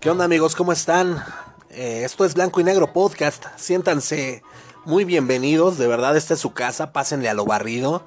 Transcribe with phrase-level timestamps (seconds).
[0.00, 0.56] ¿Qué onda amigos?
[0.56, 1.22] ¿Cómo están?
[1.70, 3.44] Eh, esto es Blanco y Negro Podcast.
[3.56, 4.42] Siéntanse
[4.84, 5.78] muy bienvenidos.
[5.78, 6.92] De verdad, esta es su casa.
[6.92, 8.04] Pásenle a lo barrido.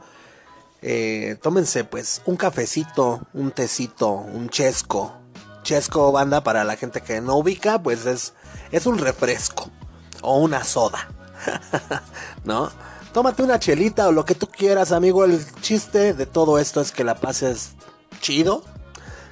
[0.82, 5.14] Eh, tómense pues un cafecito, un tecito, un chesco.
[5.64, 8.34] Chesco banda para la gente que no ubica, pues es,
[8.72, 9.70] es un refresco
[10.22, 11.08] o una soda.
[12.44, 12.70] ¿No?
[13.20, 15.26] Tómate una chelita o lo que tú quieras, amigo.
[15.26, 17.72] El chiste de todo esto es que la pases
[18.22, 18.64] chido,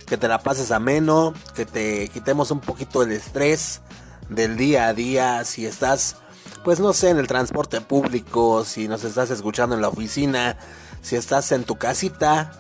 [0.06, 3.80] que te la pases ameno, que te quitemos un poquito el estrés
[4.28, 5.42] del día a día.
[5.46, 6.18] Si estás,
[6.66, 10.58] pues no sé, en el transporte público, si nos estás escuchando en la oficina,
[11.02, 12.52] si estás en tu casita,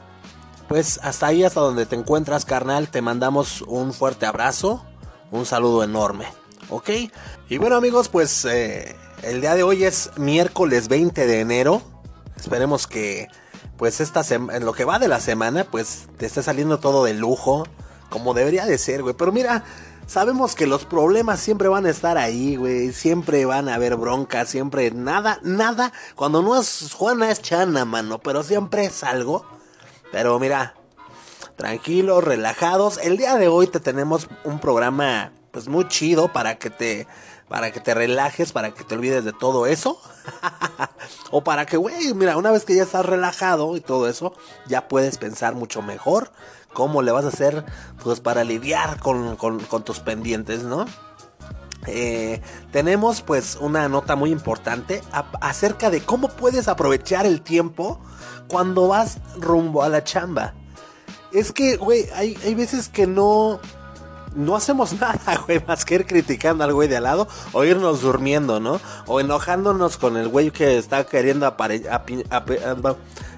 [0.69, 4.85] pues hasta ahí, hasta donde te encuentras, carnal, te mandamos un fuerte abrazo,
[5.31, 6.25] un saludo enorme,
[6.69, 6.89] ¿ok?
[7.49, 11.81] Y bueno amigos, pues eh, el día de hoy es miércoles 20 de enero.
[12.37, 13.27] Esperemos que
[13.77, 17.13] pues esta en lo que va de la semana, pues te esté saliendo todo de
[17.13, 17.65] lujo,
[18.09, 19.15] como debería de ser, güey.
[19.15, 19.63] Pero mira,
[20.07, 22.91] sabemos que los problemas siempre van a estar ahí, güey.
[22.91, 25.93] Siempre van a haber broncas, siempre nada, nada.
[26.15, 29.45] Cuando no es Juana es Chana, mano, pero siempre es algo.
[30.11, 30.73] Pero mira,
[31.55, 32.97] tranquilos, relajados.
[32.97, 37.07] El día de hoy te tenemos un programa pues muy chido para que te
[37.47, 39.99] para que te relajes, para que te olvides de todo eso.
[41.31, 44.33] o para que, güey, mira, una vez que ya estás relajado y todo eso,
[44.67, 46.31] ya puedes pensar mucho mejor
[46.73, 47.65] cómo le vas a hacer,
[48.03, 49.37] pues, para lidiar con,
[49.83, 50.85] tus pendientes, ¿no?
[51.85, 55.01] Eh, tenemos pues una nota muy importante
[55.39, 58.01] acerca de cómo puedes aprovechar el tiempo
[58.47, 60.53] cuando vas rumbo a la chamba.
[61.31, 63.59] Es que, güey, hay, hay veces que no,
[64.37, 68.01] no hacemos nada, güey, más que ir criticando al güey de al lado o irnos
[68.01, 68.79] durmiendo, ¿no?
[69.07, 71.53] O enojándonos con el güey que está queriendo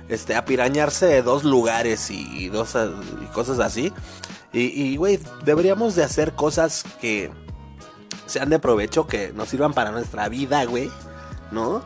[0.10, 2.76] este, apirañarse de dos lugares y, dos,
[3.24, 3.92] y cosas así.
[4.52, 7.32] Y, güey, deberíamos de hacer cosas que
[8.26, 10.90] sean de provecho, que nos sirvan para nuestra vida, güey,
[11.52, 11.84] ¿no?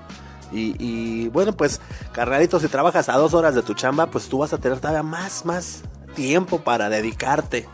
[0.53, 1.81] Y, y, bueno, pues,
[2.13, 5.03] carnalito, si trabajas a dos horas de tu chamba, pues tú vas a tener todavía
[5.03, 5.81] más, más
[6.15, 7.67] tiempo para dedicarte.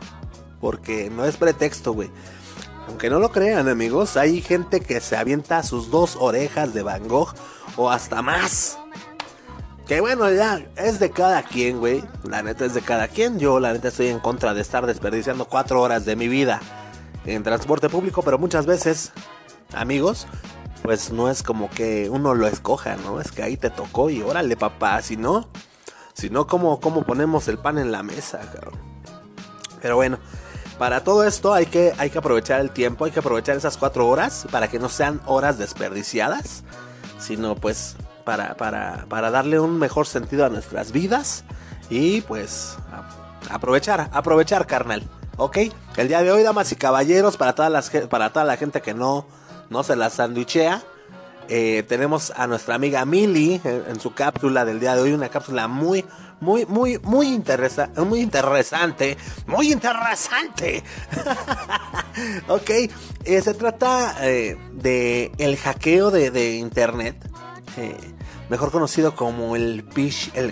[0.59, 2.09] Porque no es pretexto, güey.
[2.87, 7.07] Aunque no lo crean, amigos, hay gente que se avienta sus dos orejas de Van
[7.07, 7.33] Gogh
[7.75, 8.77] o hasta más.
[9.87, 12.03] Que bueno, ya es de cada quien, güey.
[12.23, 13.39] La neta es de cada quien.
[13.39, 16.61] Yo, la neta, estoy en contra de estar desperdiciando cuatro horas de mi vida
[17.25, 19.11] en transporte público, pero muchas veces,
[19.73, 20.27] amigos,
[20.83, 23.19] pues no es como que uno lo escoja, ¿no?
[23.19, 25.01] Es que ahí te tocó y órale, papá.
[25.01, 25.47] Si no,
[26.13, 28.75] si no, ¿cómo, cómo ponemos el pan en la mesa, cabrón?
[29.81, 30.19] Pero bueno,
[30.79, 34.07] para todo esto hay que, hay que aprovechar el tiempo, hay que aprovechar esas cuatro
[34.07, 36.63] horas para que no sean horas desperdiciadas,
[37.19, 41.43] sino pues para, para, para darle un mejor sentido a nuestras vidas
[41.89, 42.77] y pues
[43.51, 45.03] aprovechar, aprovechar carnal.
[45.35, 45.57] ¿Ok?
[45.95, 48.93] El día de hoy, damas y caballeros, para, todas las, para toda la gente que
[48.93, 49.25] no,
[49.69, 50.81] no se la sanduichea,
[51.51, 55.67] eh, tenemos a nuestra amiga Mili en, su cápsula del día de hoy, una cápsula
[55.67, 56.05] muy,
[56.41, 59.17] muy, muy, muy, interesa muy interesante,
[59.47, 60.83] muy interesante.
[62.47, 67.15] ok, eh, se trata eh, de el hackeo de, internet,
[68.49, 69.85] mejor conocido como el,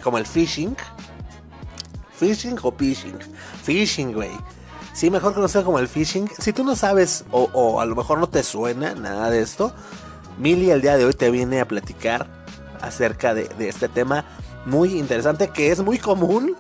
[0.04, 0.76] como el phishing.
[2.20, 3.18] ¿Phishing o phishing?
[3.64, 4.32] Phishing, güey.
[4.94, 6.28] Sí, mejor conocido como el phishing.
[6.40, 9.74] Si tú no sabes o, o a lo mejor no te suena nada de esto,
[10.38, 12.28] Mili el día de hoy te viene a platicar
[12.82, 14.26] acerca de, este tema
[14.66, 16.56] muy interesante que es muy común.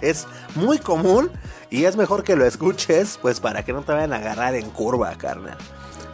[0.00, 1.30] Es muy común
[1.70, 4.70] y es mejor que lo escuches, pues para que no te vayan a agarrar en
[4.70, 5.58] curva, carnal.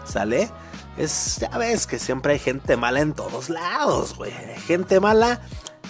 [0.05, 0.51] ¿Sale?
[0.97, 4.33] Es, ya ves que siempre hay gente mala en todos lados, güey.
[4.67, 5.41] Gente mala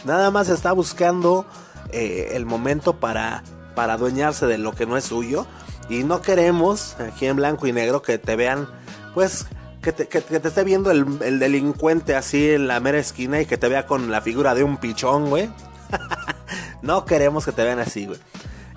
[0.05, 1.47] nada más está buscando
[1.91, 3.43] eh, el momento para,
[3.75, 5.47] para adueñarse de lo que no es suyo.
[5.89, 8.69] Y no queremos aquí en blanco y negro que te vean,
[9.13, 9.47] pues,
[9.85, 13.87] que te, esté viendo el, delincuente así en la mera esquina y que te vea
[13.87, 15.51] con la figura de un pichón, güey.
[16.83, 18.19] no queremos que te vean así, güey.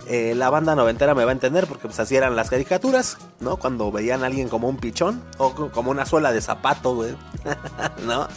[0.09, 3.57] Eh, la banda noventera me va a entender porque pues así eran las caricaturas, ¿no?
[3.57, 7.15] Cuando veían a alguien como un pichón o como una suela de zapato, güey.
[8.05, 8.27] ¿No?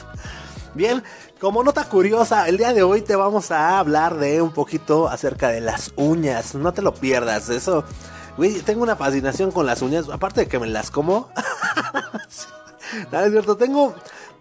[0.75, 1.03] Bien,
[1.41, 5.49] como nota curiosa, el día de hoy te vamos a hablar de un poquito acerca
[5.49, 6.55] de las uñas.
[6.55, 7.85] No te lo pierdas, eso...
[8.37, 11.29] Güey, tengo una fascinación con las uñas, aparte de que me las como.
[13.11, 13.95] No, es cierto, tengo...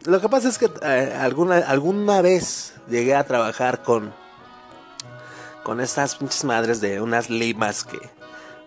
[0.05, 4.13] Lo que pasa es que eh, alguna, alguna vez llegué a trabajar con...
[5.63, 7.99] Con estas pinches madres de unas limas que...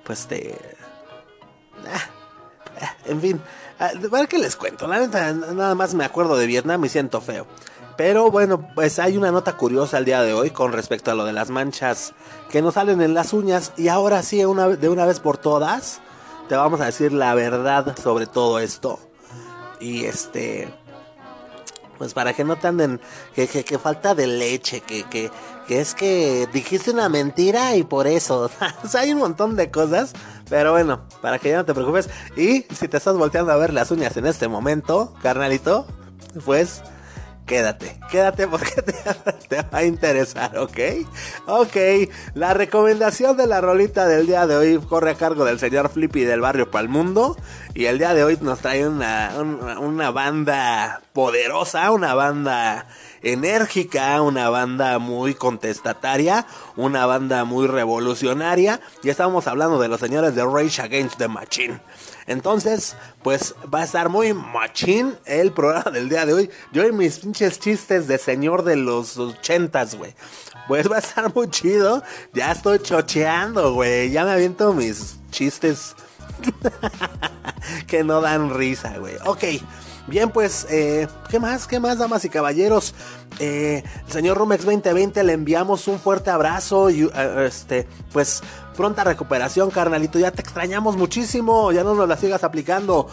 [0.05, 0.59] Pues te...
[1.87, 2.11] Ah,
[2.81, 3.41] ah, en fin,
[4.11, 4.87] ¿para qué les cuento?
[4.87, 7.47] La neta, nada más me acuerdo de Vietnam y siento feo.
[7.97, 11.25] Pero bueno, pues hay una nota curiosa el día de hoy con respecto a lo
[11.25, 12.15] de las manchas
[12.51, 13.73] que nos salen en las uñas.
[13.77, 16.01] Y ahora sí, de una vez por todas,
[16.49, 18.99] te vamos a decir la verdad sobre todo esto.
[19.83, 20.73] Y este,
[21.99, 23.01] pues para que no te anden,
[23.35, 25.31] que, que, falta de leche, que, que,
[25.67, 28.49] que, es que dijiste una mentira y por eso.
[28.85, 30.13] o sea, hay un montón de cosas,
[30.49, 32.09] pero bueno, para que ya no te preocupes.
[32.37, 35.87] Y si te estás volteando a ver las uñas en este momento, carnalito,
[36.45, 36.83] pues
[37.47, 38.83] quédate, quédate porque
[39.49, 40.79] te, va a interesar, ¿ok?
[41.47, 41.77] Ok,
[42.35, 46.25] la recomendación de la rolita del día de hoy corre a cargo del señor Flippy
[46.25, 47.37] del barrio Palmundo.
[47.75, 49.33] Y el día de hoy nos trae una,
[49.81, 52.87] una banda poderosa, una banda
[53.23, 56.47] enérgica, una banda muy contestataria,
[56.77, 58.79] una banda muy revolucionaria.
[59.03, 61.81] Y estamos hablando de los señores de Rage Against the Machine.
[62.27, 66.51] Entonces, pues va a estar muy machín el programa del día de hoy.
[66.73, 70.15] Yo y mis pinches chistes de señor de los ochentas, güey.
[70.69, 72.03] Pues va a estar muy chido.
[72.35, 74.11] Ya estoy chocheando, güey.
[74.11, 75.97] Ya me aviento mis chistes
[77.87, 79.15] que no dan risa, güey.
[79.25, 79.45] Ok.
[80.09, 81.69] Bien, pues, eh, ¿qué más?
[81.69, 82.93] ¿Qué más, damas y caballeros?
[83.39, 88.43] Eh, señor Rumex 2020 le enviamos un fuerte abrazo y, eh, este, pues,
[88.77, 90.19] pronta recuperación, carnalito.
[90.19, 91.71] Ya te extrañamos muchísimo.
[91.71, 93.07] Ya no nos la sigas aplicando.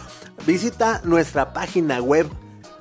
[0.48, 2.28] Visita nuestra página web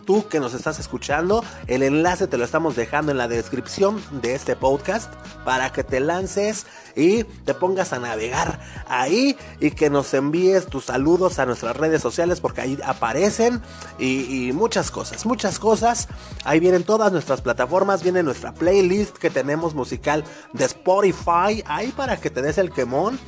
[0.08, 4.34] tú que nos estás escuchando, el enlace te lo estamos dejando en la descripción de
[4.34, 5.12] este podcast
[5.44, 6.64] para que te lances
[6.96, 8.58] y te pongas a navegar
[8.88, 13.60] ahí y que nos envíes tus saludos a nuestras redes sociales porque ahí aparecen
[13.98, 16.08] y, muchas cosas, muchas cosas.
[16.42, 20.24] Ahí vienen todas nuestras plataformas, viene nuestra playlist que tenemos musical
[20.54, 23.18] de Spotify ahí para que te des el quemón.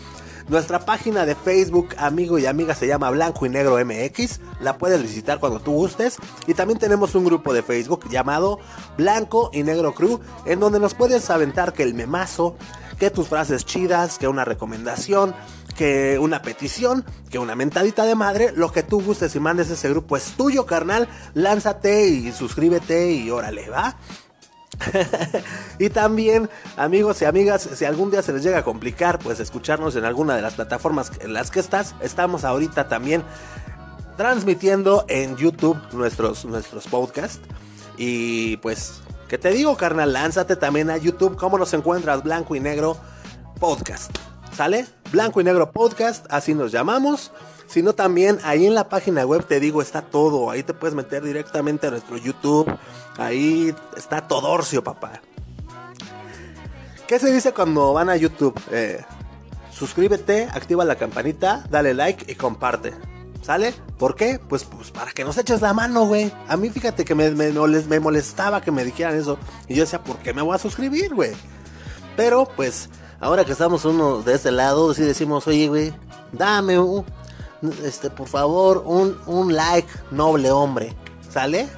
[0.51, 4.41] Nuestra página de Facebook, amigo y amiga, se llama Blanco y Negro MX.
[4.61, 6.17] La puedes visitar cuando tú gustes.
[6.49, 8.59] Y también tenemos un grupo de Facebook llamado
[8.99, 12.57] Blanco y Negro Crew, en donde nos puedes aventar que el memazo,
[12.99, 15.37] que tus frases chidas, que una recomendación,
[15.77, 19.89] que una petición, que una mentadita de madre, lo que tú gustes y mandes ese
[19.89, 21.07] grupo es tuyo, carnal.
[21.33, 23.97] Lánzate y suscríbete y órale, ¿va?
[25.79, 29.97] y también, amigos y amigas, si algún día se les llega a complicar, pues escucharnos
[29.97, 33.23] en alguna de las plataformas en las que estás, estamos ahorita también
[34.17, 37.41] transmitiendo en YouTube nuestros, nuestros podcasts.
[37.97, 40.13] Y pues, ¿qué te digo, carnal?
[40.13, 41.37] Lánzate también a YouTube.
[41.37, 42.23] ¿Cómo nos encuentras?
[42.23, 42.99] Blanco y Negro
[43.59, 44.11] Podcast.
[44.55, 44.87] ¿Sale?
[45.13, 47.33] Blanco y Negro Podcast, así nos llamamos
[47.71, 50.51] sino también ahí en la página web te digo, está todo.
[50.51, 52.71] Ahí te puedes meter directamente a nuestro YouTube.
[53.17, 55.23] Ahí está Todorcio, papá.
[57.07, 58.61] ¿Qué se dice cuando van a YouTube?
[58.73, 59.01] Eh,
[59.73, 62.93] suscríbete, activa la campanita, dale like y comparte.
[63.43, 63.73] ¿Sale?
[63.99, 64.39] ¿Por qué?
[64.39, 66.31] Pues, pues para que nos eches la mano, güey.
[66.49, 69.39] A mí fíjate que me, me, me, molestaba que me dijeran eso.
[69.67, 71.33] Y yo decía, ¿por qué me voy a suscribir, güey?
[72.17, 75.95] Pero pues, ahora que estamos uno de este lado, sí decimos, oye, güey,
[76.33, 77.05] dame un,
[77.83, 80.95] este, por favor, un, un like, noble hombre.
[81.29, 81.69] ¿Sale?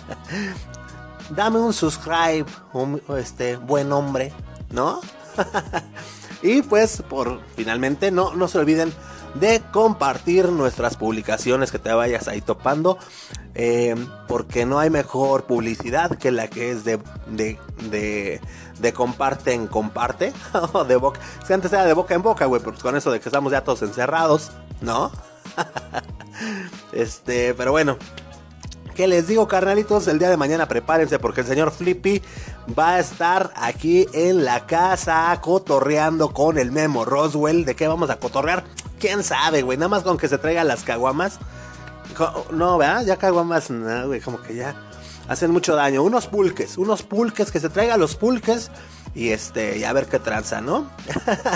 [1.30, 4.32] Dame un subscribe, un, este, buen hombre,
[4.70, 5.00] ¿no?
[6.42, 8.92] y pues, por finalmente, no, no se olviden
[9.34, 12.98] de compartir nuestras publicaciones que te vayas ahí topando.
[13.54, 13.96] Eh,
[14.28, 17.58] porque no hay mejor publicidad que la que es de, de,
[17.90, 18.40] de,
[18.80, 20.32] de comparte en comparte.
[20.88, 21.20] de boca.
[21.46, 23.62] Si antes era de boca en boca, güey, pues con eso de que estamos ya
[23.62, 25.10] todos encerrados, ¿no?
[26.92, 27.96] este, pero bueno.
[28.94, 30.08] ¿Qué les digo, carnalitos?
[30.08, 32.20] El día de mañana prepárense porque el señor Flippy
[32.78, 37.64] va a estar aquí en la casa cotorreando con el Memo Roswell.
[37.64, 38.64] ¿De qué vamos a cotorrear?
[38.98, 39.78] ¿Quién sabe, güey?
[39.78, 41.38] Nada más con que se traiga las caguamas.
[42.50, 43.04] No, ¿verdad?
[43.06, 44.74] Ya caguamas, no, güey, como que ya
[45.30, 46.02] hacen mucho daño.
[46.02, 48.70] Unos pulques, unos pulques, que se traiga los pulques
[49.14, 50.90] y este, y a ver qué tranza, ¿no?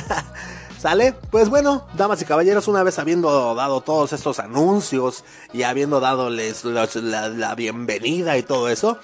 [0.79, 1.13] ¿Sale?
[1.31, 6.65] Pues bueno, damas y caballeros, una vez habiendo dado todos estos anuncios y habiendo dadoles
[6.65, 8.97] la, bienvenida y todo eso,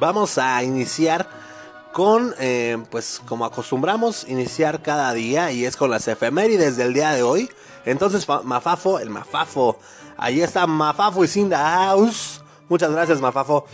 [0.00, 1.28] vamos a iniciar
[1.92, 7.12] con, eh, pues como acostumbramos, iniciar cada día y es con las efemérides del día
[7.12, 7.48] de hoy.
[7.84, 9.78] Entonces, Mafafo, el Mafafo,
[10.16, 12.42] ahí está Mafafo y Cinda House.
[12.68, 13.66] Muchas gracias, Mafafo.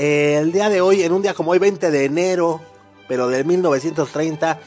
[0.00, 2.62] El día de hoy, en un día como hoy, 20 de enero,
[3.06, 4.58] pero de 1930,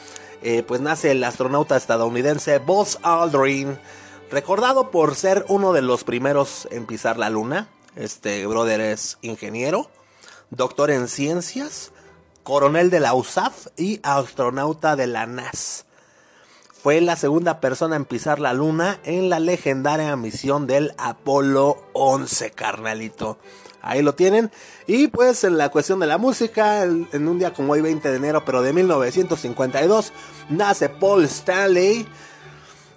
[0.44, 3.80] eh, pues nace el astronauta estadounidense Buzz Aldrin,
[4.30, 7.68] recordado por ser uno de los primeros en pisar la luna.
[7.96, 9.90] Este brother es ingeniero,
[10.52, 11.94] doctor en ciencias,
[12.44, 15.86] coronel de la USAF y astronauta de la NASA
[16.84, 22.52] fue la segunda persona en pisar la luna en la legendaria misión del Apolo 11,
[22.52, 23.38] carnalito.
[23.84, 24.50] Ahí lo tienen.
[24.88, 28.16] Y pues en la cuestión de la música, en un día como hoy 20 de
[28.16, 30.14] enero, pero de 1952,
[30.50, 32.08] nace Paul Stanley.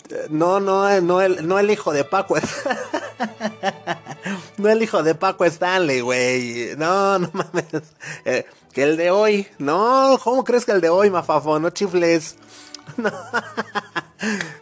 [0.09, 2.37] Eh, no, no, no el, no el hijo de Paco.
[4.59, 6.77] no el hijo de Paco Stanley, güey.
[6.77, 7.67] No, no mames.
[8.25, 9.49] Eh, que el de hoy.
[9.59, 11.59] No, ¿cómo crees que el de hoy, mafafo?
[11.59, 12.37] No chifles.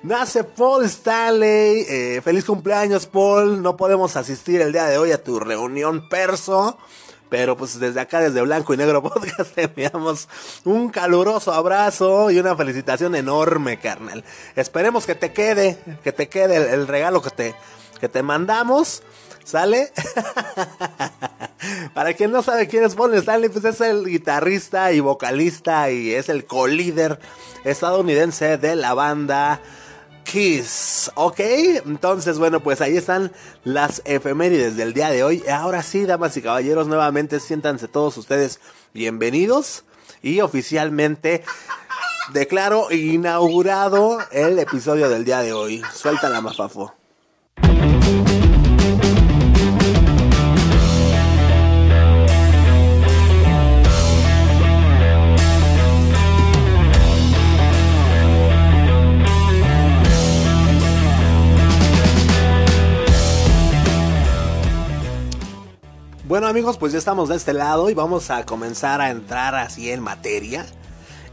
[0.03, 1.87] Nace Paul Stanley.
[1.89, 3.63] Eh, feliz cumpleaños, Paul.
[3.63, 6.79] No podemos asistir el día de hoy a tu reunión perso.
[7.31, 10.29] Pero pues desde acá, desde Blanco y Negro Podcast, te enviamos
[10.65, 14.25] un caluroso abrazo y una felicitación enorme, carnal.
[14.55, 17.55] Esperemos que te quede, que te quede el, regalo que te,
[18.01, 19.03] que te mandamos.
[19.45, 19.93] ¿Sale?
[21.95, 26.13] Para quien no sabe quién es Paul Stanley, pues es el guitarrista y vocalista y
[26.13, 27.21] es el co-líder
[27.65, 29.61] estadounidense de la banda
[30.25, 31.11] Kiss.
[31.15, 31.41] ¿Ok?
[31.41, 33.33] Entonces, bueno, pues ahí están
[33.65, 35.45] las efemérides del día de hoy.
[35.49, 38.61] Ahora sí, damas y caballeros, nuevamente siéntanse todos ustedes
[38.95, 39.85] bienvenidos
[40.23, 41.45] y oficialmente
[42.33, 45.83] declaro inaugurado el episodio del día de hoy.
[45.93, 47.04] Suelta la mafafo.
[66.27, 69.91] Bueno amigos, pues ya estamos de este lado y vamos a comenzar a entrar así
[69.91, 70.65] en materia.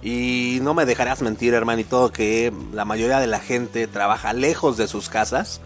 [0.01, 4.89] Y no me dejarás mentir, hermanito, que la mayoría de la gente trabaja lejos de
[4.89, 5.61] sus casas.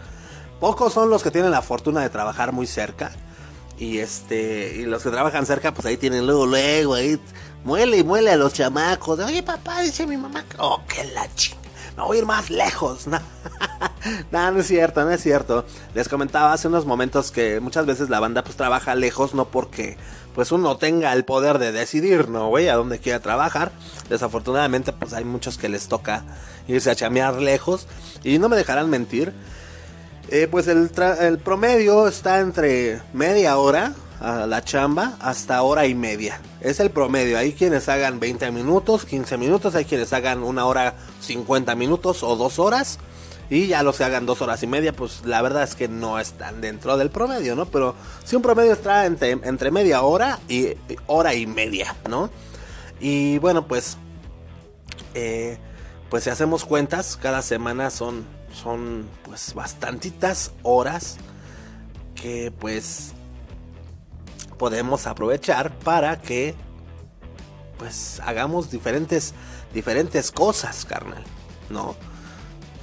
[0.59, 3.13] Pocos son los que tienen la fortuna de trabajar muy cerca.
[3.79, 7.19] Y este, y los que trabajan cerca, pues ahí tienen luego, luego, ahí
[7.63, 9.19] muele y muele a los chamacos.
[9.21, 11.65] Oye, papá, dice mi mamá, oh, que la chingada
[11.97, 13.07] me voy a ir más lejos.
[13.07, 13.19] No,
[14.31, 15.65] no, es cierto, no es cierto.
[15.93, 19.97] Les comentaba hace unos momentos que muchas veces la banda pues trabaja lejos, no porque
[20.33, 22.67] pues uno tenga el poder de decidir, ¿no, güey?
[22.67, 23.71] A dónde quiera trabajar.
[24.09, 26.23] Desafortunadamente pues hay muchos que les toca
[26.67, 27.87] irse a chamear lejos.
[28.23, 29.33] Y no me dejarán mentir.
[30.29, 35.95] Eh, pues el, el promedio está entre media hora a la chamba hasta hora y
[35.95, 36.39] media.
[36.61, 37.37] Es el promedio.
[37.37, 42.35] Hay quienes hagan 20 minutos, 15 minutos, hay quienes hagan una hora 50 minutos o
[42.35, 42.99] dos horas.
[43.49, 46.19] Y ya los que hagan dos horas y media, pues la verdad es que no
[46.19, 47.65] están dentro del promedio, ¿no?
[47.65, 50.73] Pero si un promedio está entre, entre media hora y
[51.05, 52.29] hora y media, ¿no?
[52.99, 53.97] Y bueno, pues,
[55.13, 55.59] eh,
[56.09, 61.17] pues si hacemos cuentas, cada semana son, son pues bastantitas horas
[62.15, 63.13] que pues
[64.57, 66.55] podemos aprovechar para que
[67.77, 69.33] pues hagamos diferentes
[69.73, 71.23] diferentes cosas, carnal,
[71.69, 71.95] ¿no?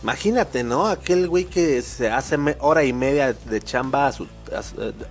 [0.02, 0.86] Imagínate, ¿no?
[0.86, 4.26] Aquel güey que se hace hora y media de chamba a su,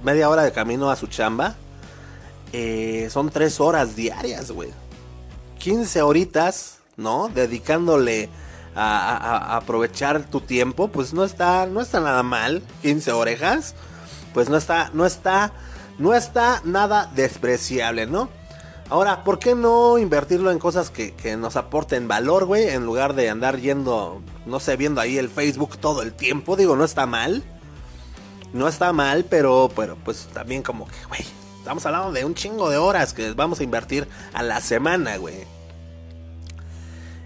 [0.04, 1.56] media hora de camino a su chamba.
[2.54, 4.70] Eh, son tres horas diarias, güey.
[5.60, 7.30] 15 horitas, ¿no?
[7.30, 8.30] Dedicándole
[8.76, 12.62] a, a, aprovechar tu tiempo, pues no está, no está nada mal.
[12.82, 13.76] 15 orejas,
[14.34, 15.54] pues no está, no está
[16.02, 18.30] no está nada despreciable, ¿no?
[18.92, 22.68] Ahora, ¿por qué no invertirlo en cosas que, nos aporten valor, güey?
[22.68, 26.58] En lugar de andar yendo, no sé, viendo ahí el Facebook todo el tiempo.
[26.58, 27.42] Digo, no está mal.
[28.52, 31.22] No está mal, pero, pero pues también como que, güey,
[31.58, 35.46] estamos hablando de un chingo de horas que vamos a invertir a la semana, güey.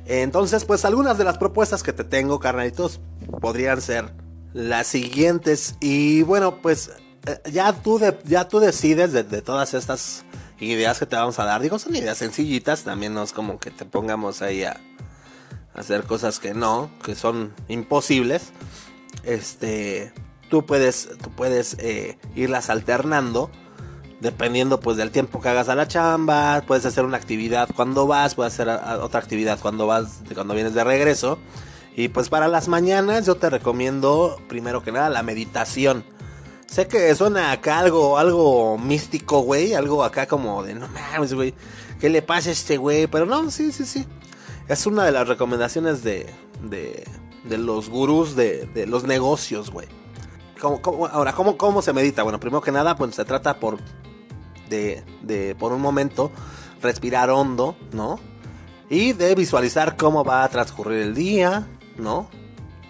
[0.06, 3.02] Entonces, pues algunas de las propuestas que te tengo, carnalitos,
[3.42, 4.14] podrían ser
[4.54, 5.78] las siguientes.
[5.80, 6.92] Y bueno, pues
[7.26, 10.26] eh, ya tú, ya tú decides de, todas estas
[10.60, 11.62] ideas que te vamos a dar.
[11.62, 14.80] Digo, son ideas sencillitas, también no es como que te pongamos ahí a,
[15.74, 18.52] hacer cosas que no, que son imposibles.
[19.24, 20.14] Este,
[20.50, 23.50] tú puedes, tú puedes eh, irlas alternando
[24.20, 28.36] dependiendo pues del tiempo que hagas a la chamba, puedes hacer una actividad cuando vas,
[28.36, 31.38] puedes hacer otra actividad cuando vas, cuando vienes de regreso.
[31.96, 36.04] Y pues para las mañanas yo te recomiendo primero que nada la meditación.
[36.68, 39.74] Sé que suena acá algo, algo místico, güey.
[39.74, 41.54] Algo acá como de no mames, güey.
[42.00, 43.08] ¿Qué le pasa a este güey?
[43.08, 44.06] Pero no, sí, sí, sí.
[44.68, 46.26] Es una de las recomendaciones de,
[46.64, 47.06] de,
[47.44, 49.88] de los gurús de, de los negocios, güey.
[51.12, 52.24] ahora, ¿cómo, ¿cómo se medita?
[52.24, 53.78] Bueno, primero que nada, pues se trata por,
[54.70, 56.32] de, de, por un momento,
[56.82, 58.20] respirar hondo, ¿no?
[58.90, 61.68] Y de visualizar cómo va a transcurrir el día,
[61.98, 62.30] ¿no?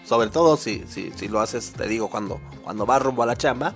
[0.05, 3.35] Sobre todo si, si, si lo haces, te digo, cuando, cuando vas rumbo a la
[3.35, 3.74] chamba.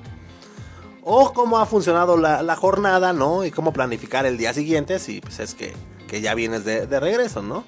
[1.03, 3.43] O cómo ha funcionado la, jornada, ¿no?
[3.43, 5.73] Y cómo planificar el día siguiente si pues es que,
[6.07, 7.63] que ya vienes de, regreso, ¿no?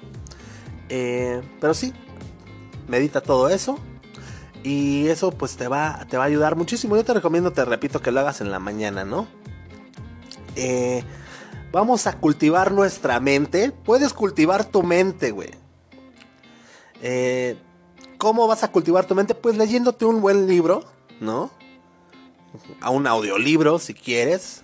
[0.88, 1.92] Eh, pero sí,
[2.86, 3.78] medita todo eso.
[4.62, 6.94] Y eso pues te va, te va a ayudar muchísimo.
[6.94, 9.26] Yo te recomiendo, te repito, que lo hagas en la mañana, ¿no?
[10.54, 11.02] Eh,
[11.72, 13.72] vamos a cultivar nuestra mente.
[13.72, 15.50] Puedes cultivar tu mente, güey.
[17.02, 17.56] Eh,
[18.22, 19.34] ¿Cómo vas a cultivar tu mente?
[19.34, 20.84] Pues leyéndote un buen libro,
[21.18, 21.50] ¿no?
[22.80, 24.62] A un audiolibro, si quieres.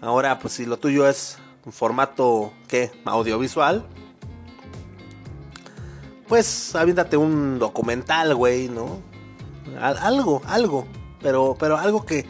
[0.00, 2.90] Ahora, pues si lo tuyo es un formato, ¿qué?
[3.04, 3.86] Audiovisual.
[6.26, 8.98] Pues aviéntate un documental, güey, ¿no?
[9.80, 10.84] Algo, algo.
[11.22, 12.26] Pero, pero algo que,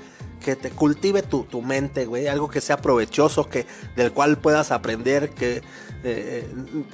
[0.48, 2.26] que te cultive tu, tu mente, güey.
[2.26, 5.60] Algo que sea provechoso, que, del cual puedas aprender, que...
[6.04, 6.48] Eh,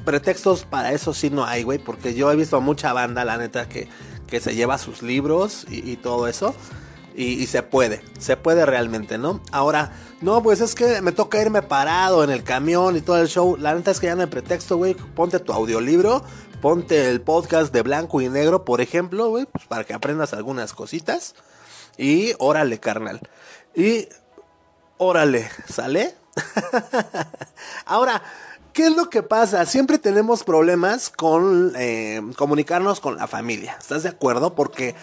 [0.05, 1.79] pretextos para eso sí no hay, güey.
[1.79, 3.87] Porque yo he visto a mucha banda, la neta, que,
[4.27, 6.53] que se lleva sus libros y, todo eso.
[7.15, 9.41] Y, y, se puede, se puede realmente, ¿no?
[9.53, 13.29] Ahora, no, pues es que me toca irme parado en el camión y todo el
[13.29, 13.57] show.
[13.57, 14.95] La neta es que ya no hay pretexto, güey.
[14.95, 16.25] Ponte tu audiolibro,
[16.61, 20.73] ponte el podcast de blanco y negro, por ejemplo, güey, pues para que aprendas algunas
[20.73, 21.37] cositas.
[21.97, 23.21] Y órale, carnal.
[23.75, 24.09] Y
[24.99, 26.15] órale, ¿sale?
[27.87, 28.23] Ahora,
[28.73, 29.67] ¿qué es lo que pasa?
[29.67, 33.77] Siempre tenemos problemas con eh, comunicarnos con la familia.
[33.81, 34.55] ¿Estás de acuerdo?
[34.55, 34.95] Porque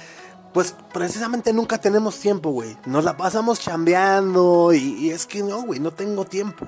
[0.53, 2.77] pues precisamente nunca tenemos tiempo, güey.
[2.85, 6.65] Nos la pasamos chambeando y, y es que no, güey, no tengo tiempo.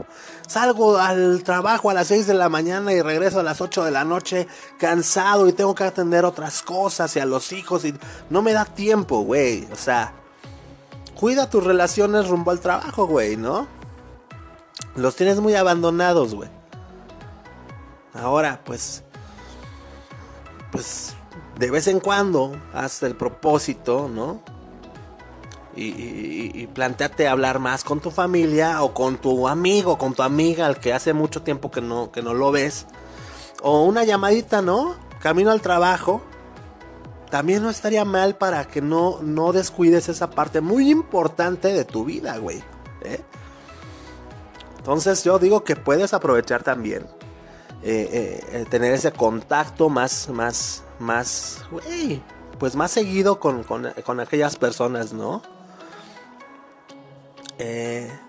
[0.48, 3.92] Salgo al trabajo a las 6 de la mañana y regreso a las 8 de
[3.92, 7.94] la noche cansado y tengo que atender otras cosas y a los hijos y
[8.30, 9.68] no me da tiempo, güey.
[9.72, 10.14] O sea,
[11.24, 13.66] cuida tus relaciones rumbo al trabajo, güey, ¿no?
[14.98, 16.50] Los tienes muy abandonados, güey.
[18.14, 19.06] Ahora, pues...
[20.70, 21.16] Pues
[21.58, 24.42] de vez en cuando haz el propósito, ¿no?
[25.78, 30.24] Y, y, y, planteate hablar más con tu familia o con tu amigo, con tu
[30.24, 32.86] amiga al que hace mucho tiempo que no, que no lo ves.
[33.62, 34.98] O una llamadita, ¿no?
[35.22, 36.22] Camino al trabajo.
[37.34, 42.06] También no estaría mal para que no, no descuides esa parte muy importante de tu
[42.06, 42.64] vida, güey.
[43.02, 43.24] ¿eh?
[44.78, 47.08] Entonces yo digo que puedes aprovechar también
[47.82, 52.22] eh, eh, tener ese contacto más, más, más, güey,
[52.60, 55.42] pues más seguido con, con, con aquellas personas, ¿no?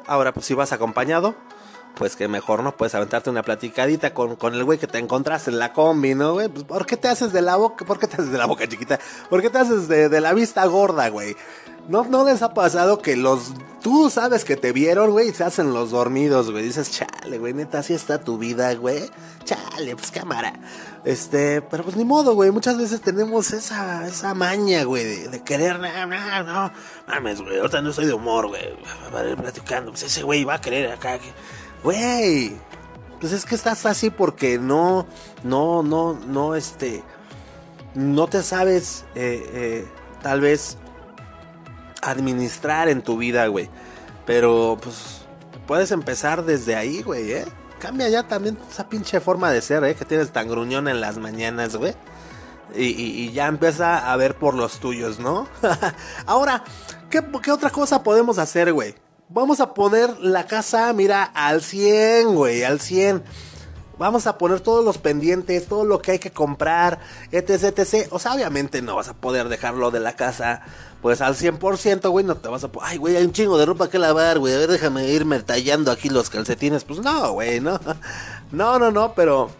[0.06, 1.34] Ahora, pues si vas acompañado,
[1.94, 2.76] pues que mejor, ¿no?
[2.76, 6.34] Puedes aventarte una platicadita con, con el güey que te encontraste en la combi, ¿no,
[6.34, 6.48] güey?
[6.48, 7.84] Pues, ¿Por qué te haces de la boca?
[7.84, 8.98] ¿Por qué te haces de la boca chiquita?
[9.30, 11.36] ¿Por qué te haces de, de la vista gorda, güey?
[11.88, 13.52] ¿No, ¿No les ha pasado que los...
[13.82, 16.64] Tú sabes que te vieron, güey, y se hacen los dormidos, güey?
[16.64, 19.10] Dices, chale, güey, neta, así está tu vida, güey.
[19.44, 20.54] Chale, pues cámara.
[21.04, 22.50] Este, pero pues ni modo, güey.
[22.50, 26.72] Muchas veces tenemos esa, esa maña, güey, de, de, querer, no, no, no,
[27.06, 27.58] mames, güey.
[27.58, 28.74] Ahorita no estoy de humor, güey.
[29.12, 29.90] Para ir platicando.
[29.90, 31.18] Pues ese güey va a querer acá.
[31.84, 32.56] Güey.
[33.20, 35.06] Pues es que estás así porque no,
[35.44, 37.02] no, no, no, este,
[37.94, 39.88] no te sabes, eh, eh,
[40.22, 40.76] tal vez
[42.02, 43.70] administrar en tu vida, güey.
[44.26, 45.22] Pero pues
[45.66, 47.44] puedes empezar desde ahí, güey, ¿eh?
[47.78, 49.94] Cambia ya también esa pinche forma de ser, ¿eh?
[49.94, 51.94] Que tienes tan gruñón en las mañanas, güey.
[52.74, 55.46] Y, ya empieza a ver por los tuyos, ¿no?
[56.26, 56.64] Ahora,
[57.08, 58.96] ¿qué, ¿qué, otra cosa podemos hacer, güey?
[59.28, 63.22] Vamos a poner la casa, mira, al 100, güey, al 100.
[63.98, 67.00] Vamos a poner todos los pendientes, todo lo que hay que comprar,
[67.32, 68.08] etc, etc.
[68.10, 70.62] O sea, obviamente no vas a poder dejarlo de la casa
[71.04, 72.70] pues al 100%, güey, no te vas a...
[72.80, 74.54] Ay, güey, hay un chingo de ropa que lavar, güey.
[74.54, 76.84] A ver, déjame irme tallando aquí los calcetines.
[76.84, 77.78] Pues no, güey, no.
[78.52, 79.50] No, no, no, pero...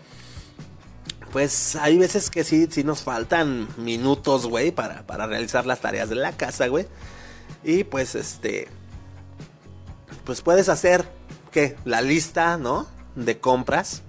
[1.33, 6.09] Pues hay veces que sí, sí nos faltan minutos, güey, para, para realizar las tareas
[6.09, 6.87] de la casa, güey.
[7.62, 8.68] Y pues, este...
[10.24, 11.05] Pues puedes hacer,
[11.50, 11.77] ¿qué?
[11.85, 12.87] La lista, ¿no?
[13.14, 14.03] De compras.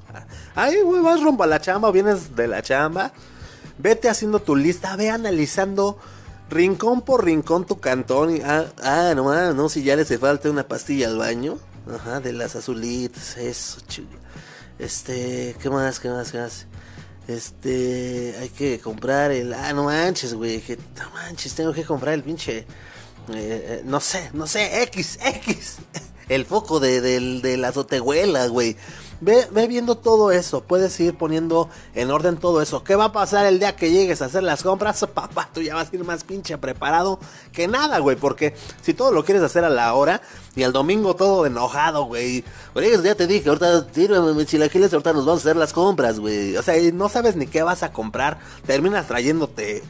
[0.56, 3.12] Ay, güey, vas rumbo a la chamba vienes de la chamba.
[3.78, 5.98] Vete haciendo tu lista, ve analizando
[6.50, 8.36] rincón por rincón tu cantón.
[8.36, 11.58] Y, ah, ah, no, ah, no, si ya le hace falta una pastilla al baño.
[11.94, 14.08] Ajá, de las azulitas, eso, chido.
[14.80, 16.66] Este, ¿qué más, qué más, qué más?
[17.28, 19.54] Este, hay que comprar el.
[19.54, 22.66] Ah, no manches, güey, que no manches, tengo que comprar el pinche.
[23.30, 25.78] Eh, eh, no sé, no sé, X, X.
[26.30, 28.76] El foco de, de, de la azotehuela, güey.
[29.22, 32.84] Ve, ve, viendo todo eso, puedes ir poniendo en orden todo eso.
[32.84, 35.06] ¿Qué va a pasar el día que llegues a hacer las compras?
[35.14, 37.20] Papá, tú ya vas a ir más pinche preparado
[37.54, 38.18] que nada, güey.
[38.18, 40.22] Porque si todo lo quieres hacer a la hora
[40.56, 42.44] y el domingo todo enojado, güey.
[42.74, 46.20] Oye, ya te dije, ahorita sírveme mis chilaquiles, ahorita nos vamos a hacer las compras,
[46.20, 46.58] güey.
[46.58, 48.40] O sea, no sabes ni qué vas a comprar.
[48.66, 49.82] Terminas trayéndote,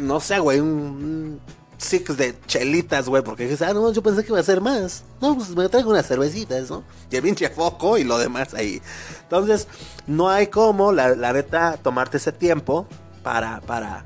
[0.00, 1.40] no sé, güey, un
[1.78, 5.04] six de chelitas, güey, porque dices, ah, no, yo pensé que iba a ser más.
[5.20, 6.82] No, pues me traigo unas cervecitas, ¿no?
[7.10, 8.82] Y el foco y lo demás ahí.
[9.22, 9.68] Entonces,
[10.06, 12.86] no hay como, la, la neta, tomarte ese tiempo
[13.22, 14.04] para, para,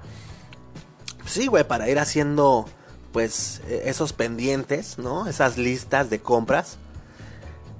[1.26, 2.66] sí, güey, para ir haciendo,
[3.12, 5.26] pues, e, esos pendientes, ¿no?
[5.26, 6.76] Esas listas de compras.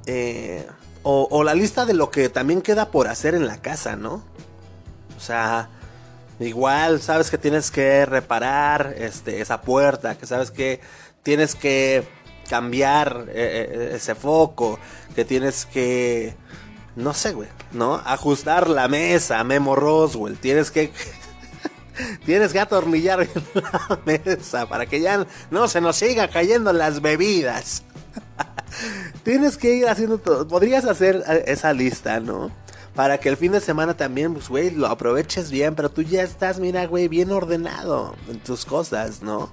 [0.07, 0.67] Eh,
[1.03, 4.25] o, o la lista de lo que también queda por hacer en la casa, ¿no?
[5.17, 5.69] O sea,
[6.43, 10.81] Igual, sabes que tienes que reparar este, esa puerta, que sabes que
[11.23, 12.05] tienes que
[12.49, 14.79] cambiar eh, eh, ese foco,
[15.15, 16.35] que tienes que,
[16.97, 17.95] no sé, güey, ¿no?
[17.95, 20.93] Ajustar la mesa, Memo Roswell, tienes que...
[22.25, 27.85] tienes que atornillar la mesa para que ya no se nos siga cayendo las bebidas.
[29.25, 30.49] tienes que ir haciendo todo.
[30.49, 32.51] Podrías hacer eh, esa lista, ¿no?
[32.95, 36.23] Para que el fin de semana también, pues, güey, lo aproveches bien, pero tú ya
[36.23, 39.51] estás, mira, güey, bien ordenado en tus cosas, ¿no?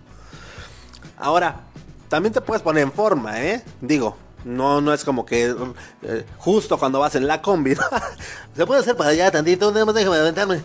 [1.17, 1.61] Ahora,
[2.09, 3.63] también te puedes poner en forma, ¿eh?
[3.81, 5.55] Digo, no, no es como que
[6.01, 7.75] eh, justo cuando vas en la combi,
[8.55, 10.63] Se puede hacer para allá tantito, déjame aventarme.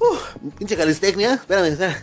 [0.00, 1.96] Uh, pinche calistecnia, espérame, espérame.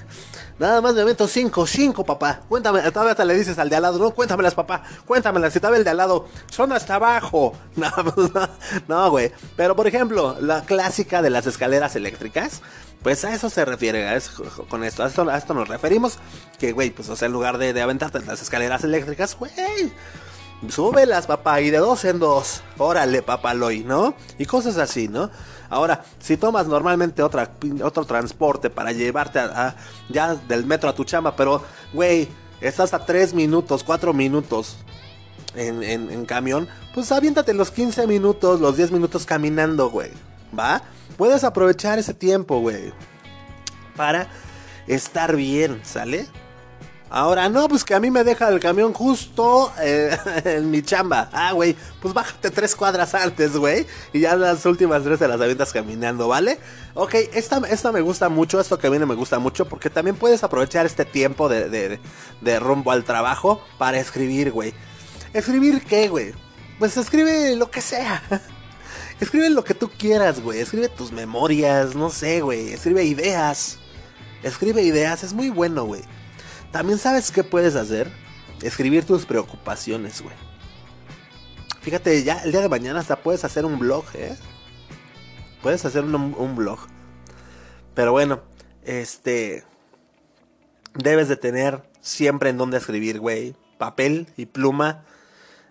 [0.62, 2.42] Nada más me avento cinco, cinco, papá.
[2.48, 4.84] Cuéntame, todavía hasta le dices al de al lado, no, cuéntamelas, papá.
[5.08, 7.54] Cuéntamelas, si estaba el de al lado, son hasta abajo.
[8.14, 8.48] Pues, no,
[8.88, 9.32] no, güey.
[9.56, 12.62] Pero por ejemplo, la clásica de las escaleras eléctricas,
[13.02, 14.08] pues a eso se refiere,
[14.70, 16.20] con esto, a esto, nos referimos.
[16.60, 19.52] Que, güey, pues o sea, en lugar de, de aventarte las escaleras eléctricas, güey
[20.70, 22.62] súbelas, papá, y de dos en dos.
[22.78, 24.14] Órale, papaloy, ¿no?
[24.38, 25.32] Y cosas así, ¿no?
[25.72, 27.50] Ahora, si tomas normalmente otra,
[27.82, 29.78] otro transporte para llevarte a,
[30.10, 32.28] ya del metro a tu chamba, pero, güey,
[32.60, 34.76] estás a tres minutos, cuatro minutos
[35.56, 40.12] en, en, camión, pues aviéntate los 15 minutos, los 10 minutos caminando, güey.
[40.58, 40.82] ¿Va?
[41.16, 42.92] Puedes aprovechar ese tiempo, güey.
[43.96, 44.28] Para
[44.88, 46.28] estar bien, ¿sale?
[47.14, 51.30] Ahora, no, pues que a mí me deja el camión justo eh, en mi chamba.
[51.34, 53.86] Ah, güey, pues bájate tres cuadras antes, güey.
[54.14, 56.58] Y ya las últimas tres te las avientas caminando, ¿vale?
[56.94, 60.42] Ok, esta, esta me gusta mucho, esto que viene me gusta mucho, porque también puedes
[60.46, 62.00] aprovechar este tiempo de, de,
[62.40, 64.74] de rumbo al trabajo para escribir, güey.
[65.34, 66.34] ¿Escribir qué, güey?
[66.80, 68.24] Pues escribe lo que sea.
[69.20, 70.62] Escribe lo que tú quieras, güey.
[70.62, 72.72] Escribe tus memorias, no sé, güey.
[72.72, 73.80] Escribe ideas.
[74.44, 76.04] Escribe ideas, es muy bueno, güey.
[76.72, 78.10] También sabes qué puedes hacer.
[78.62, 80.36] Escribir tus preocupaciones, güey.
[81.82, 84.38] Fíjate, ya el día de mañana hasta puedes hacer un blog, ¿eh?
[85.62, 86.80] Puedes hacer un, blog.
[87.94, 88.42] Pero bueno,
[88.84, 89.64] este...
[90.94, 93.56] Debes de tener siempre en donde escribir, güey.
[93.78, 95.04] Papel y pluma.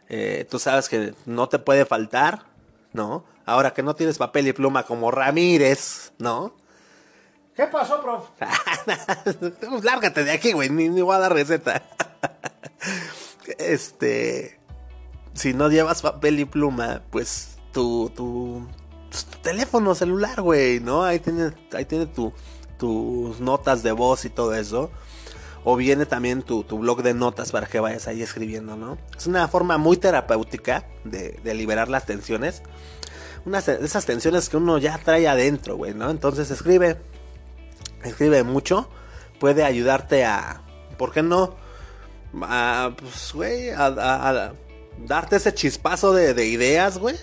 [0.08, 2.46] Eh, tú sabes que no te puede faltar,
[2.92, 3.24] ¿no?
[3.46, 6.54] Ahora que no tienes papel y pluma como Ramírez, ¿no?
[7.60, 8.24] ¿Qué pasó, prof?
[9.68, 11.82] pues lárgate de aquí, güey, ni, voy a dar receta.
[13.58, 14.58] este.
[15.34, 18.10] Si no llevas papel y pluma, pues tu,
[19.10, 21.04] pues, tu teléfono celular, güey, ¿no?
[21.04, 22.32] Ahí tiene, ahí tiene tu,
[22.78, 24.90] tus notas de voz y todo eso.
[25.62, 28.96] O viene también tu, tu, blog de notas para que vayas ahí escribiendo, ¿no?
[29.14, 32.62] Es una forma muy terapéutica de, liberar las tensiones.
[33.44, 36.08] Unas esas tensiones que uno ya trae adentro, güey, ¿no?
[36.08, 36.96] Entonces escribe,
[38.04, 38.88] escribe mucho,
[39.38, 40.62] puede ayudarte a,
[40.98, 41.56] ¿por qué no?
[42.42, 44.52] A, pues, güey, a,
[44.98, 47.16] darte ese chispazo de, ideas, güey,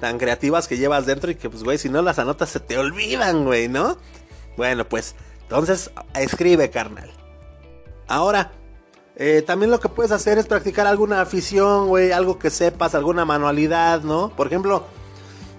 [0.00, 2.78] tan creativas que llevas dentro y que, pues, güey, si no las anotas se te
[2.78, 3.98] olvidan, güey, ¿no?
[4.56, 7.10] Bueno, pues, entonces, escribe, carnal.
[8.06, 8.52] Ahora,
[9.16, 13.24] eh, también lo que puedes hacer es practicar alguna afición, güey, algo que sepas, alguna
[13.24, 14.30] manualidad, ¿no?
[14.30, 14.86] Por ejemplo,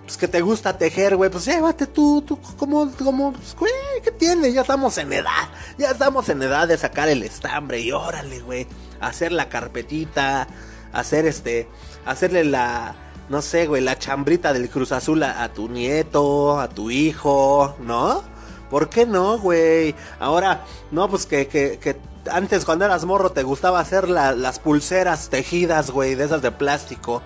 [0.09, 3.71] pues que te gusta tejer, güey, pues llévate tú, tú, como, como, pues, güey,
[4.03, 4.51] ¿qué tiene?
[4.51, 8.65] Ya estamos en edad, ya estamos en edad de sacar el estambre y órale, güey,
[9.01, 10.47] hacer la carpetita,
[10.93, 11.67] hacer este,
[12.07, 12.95] hacerle la,
[13.29, 18.23] no sé, güey, la chambrita del Cruz Azul a, tu nieto, a tu hijo, ¿no?
[18.71, 19.93] ¿Por qué no, güey?
[20.19, 21.97] Ahora, no, pues que, que, que
[22.31, 27.21] antes cuando eras morro te gustaba hacer las pulseras tejidas, güey, de esas de plástico.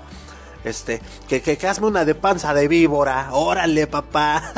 [0.63, 3.29] Este, que, que, que hazme una de panza de víbora.
[3.31, 4.53] Órale, papá.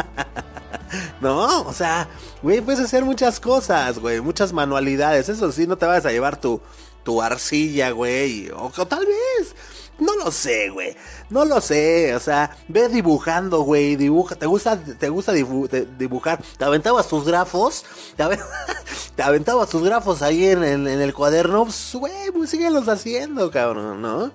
[1.20, 2.08] no, o sea,
[2.42, 5.28] güey, puedes hacer muchas cosas, güey, muchas manualidades.
[5.28, 6.60] Eso sí, no te vas a llevar tu,
[7.02, 8.50] tu arcilla, güey.
[8.50, 9.54] O, tal vez.
[9.98, 10.96] No lo sé, güey.
[11.28, 12.14] No lo sé.
[12.14, 13.96] O sea, ve dibujando, güey.
[13.96, 14.34] Dibuja.
[14.34, 16.42] ¿Te gusta, te gusta dibujar?
[16.56, 17.84] ¿Te aventabas tus grafos?
[18.16, 21.64] ¿Te, aventabas tus grafos ahí en, el cuaderno?
[21.64, 21.96] Pues,
[22.32, 24.32] pues síguelos haciendo, cabrón, ¿no?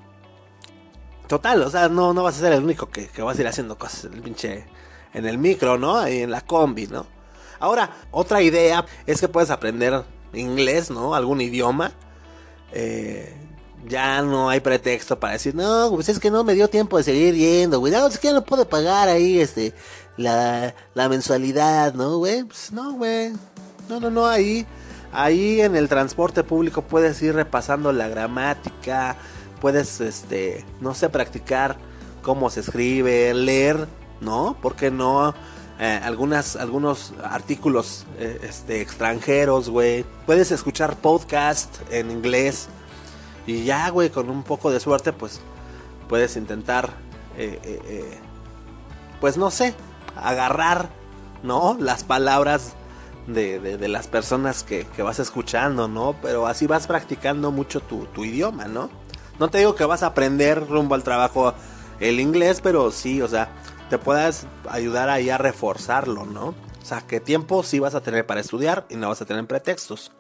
[1.28, 3.48] Total, o sea, no, no vas a ser el único que, que vas a ir
[3.48, 4.66] haciendo cosas en el pinche.
[5.14, 6.08] En el micro, ¿no?
[6.08, 7.08] Y en la combi, ¿no?
[7.60, 11.16] Ahora, otra idea es que puedes aprender inglés, ¿no?
[11.16, 11.94] Algún idioma.
[12.74, 13.34] Eh,
[13.88, 17.04] ya no hay pretexto para decir, no, pues es que no me dio tiempo de
[17.04, 17.94] seguir yendo, güey.
[17.94, 19.74] No, es que no puedo pagar ahí, este,
[20.18, 22.44] la, la mensualidad, ¿no, güey?
[22.44, 23.32] Pues no, güey.
[23.88, 24.66] No, no, no, ahí,
[25.12, 29.16] ahí en el transporte público puedes ir repasando la gramática,
[29.66, 31.78] puedes, este, no sé, practicar
[32.22, 33.88] cómo se escribe, leer,
[34.22, 34.56] ¿no?
[34.62, 35.34] ¿Por qué no?
[35.80, 40.06] Eh, algunas, algunos artículos eh, este, extranjeros, güey.
[40.28, 42.68] Puedes escuchar podcast en inglés.
[43.48, 45.42] Y ya, güey, con un poco de suerte, pues
[46.08, 46.92] puedes intentar,
[47.36, 48.20] eh,
[49.20, 49.74] pues no sé,
[50.16, 50.90] agarrar,
[51.42, 51.76] ¿no?
[51.80, 52.76] Las palabras
[53.26, 56.16] de, de, las personas que, que, vas escuchando, ¿no?
[56.22, 59.04] Pero así vas practicando mucho tu, tu idioma, ¿no?
[59.40, 61.54] No te digo que vas a aprender rumbo al trabajo
[62.00, 63.50] el inglés, pero sí, o sea,
[63.90, 66.48] te puedas ayudar ahí a reforzarlo, ¿no?
[66.48, 69.46] O sea, que tiempo sí vas a tener para estudiar y no vas a tener
[69.46, 70.12] pretextos.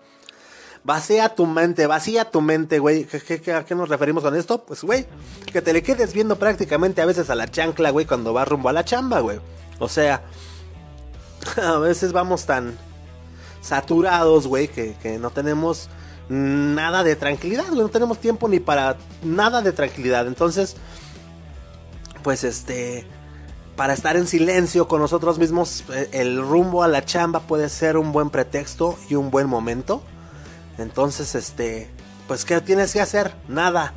[0.83, 3.07] Vacía tu mente, vacía tu mente, güey.
[3.55, 4.63] a qué nos referimos con esto?
[4.65, 5.07] Pues, güey,
[5.51, 8.69] que te le quedes viendo prácticamente a veces a la chancla, güey, cuando vas rumbo
[8.69, 9.39] a la chamba, güey.
[9.79, 10.23] O sea,
[11.61, 12.77] a veces vamos tan
[13.61, 15.89] saturados, güey, que no tenemos
[16.29, 17.81] nada de tranquilidad, güey.
[17.81, 20.27] No tenemos tiempo ni para nada de tranquilidad.
[20.27, 20.75] Entonces,
[22.23, 23.07] pues este
[23.75, 27.97] para estar en silencio con nosotros mismos, eh, el rumbo a la chamba puede ser
[27.97, 30.01] un buen pretexto y un buen momento.
[30.77, 31.89] Entonces, este,
[32.27, 33.33] pues ¿qué tienes que hacer?
[33.47, 33.93] Nada.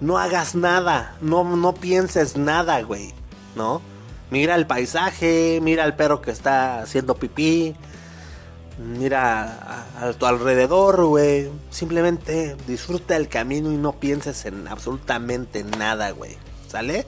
[0.00, 3.14] No hagas nada, no no pienses nada, güey,
[3.54, 3.80] ¿no?
[4.30, 7.74] Mira el paisaje, mira el perro que está haciendo pipí,
[8.78, 11.50] mira a, tu alrededor, güey.
[11.70, 16.36] Simplemente disfruta el camino y no pienses en absolutamente nada, güey.
[16.68, 17.06] ¿Sale?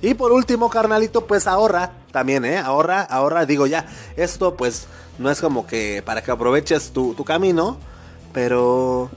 [0.00, 2.58] Y por último, carnalito, pues ahorra también, ¿eh?
[2.58, 3.46] Ahorra, ahorra.
[3.46, 7.78] Digo, ya, esto pues no es como que para que aproveches tu, camino,
[8.32, 9.10] pero...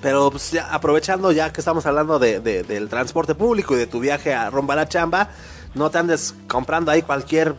[0.00, 4.34] Pero pues aprovechando ya que estamos hablando de, del transporte público y de tu viaje
[4.34, 5.30] a Romba la Chamba,
[5.74, 7.56] no te andes comprando ahí cualquier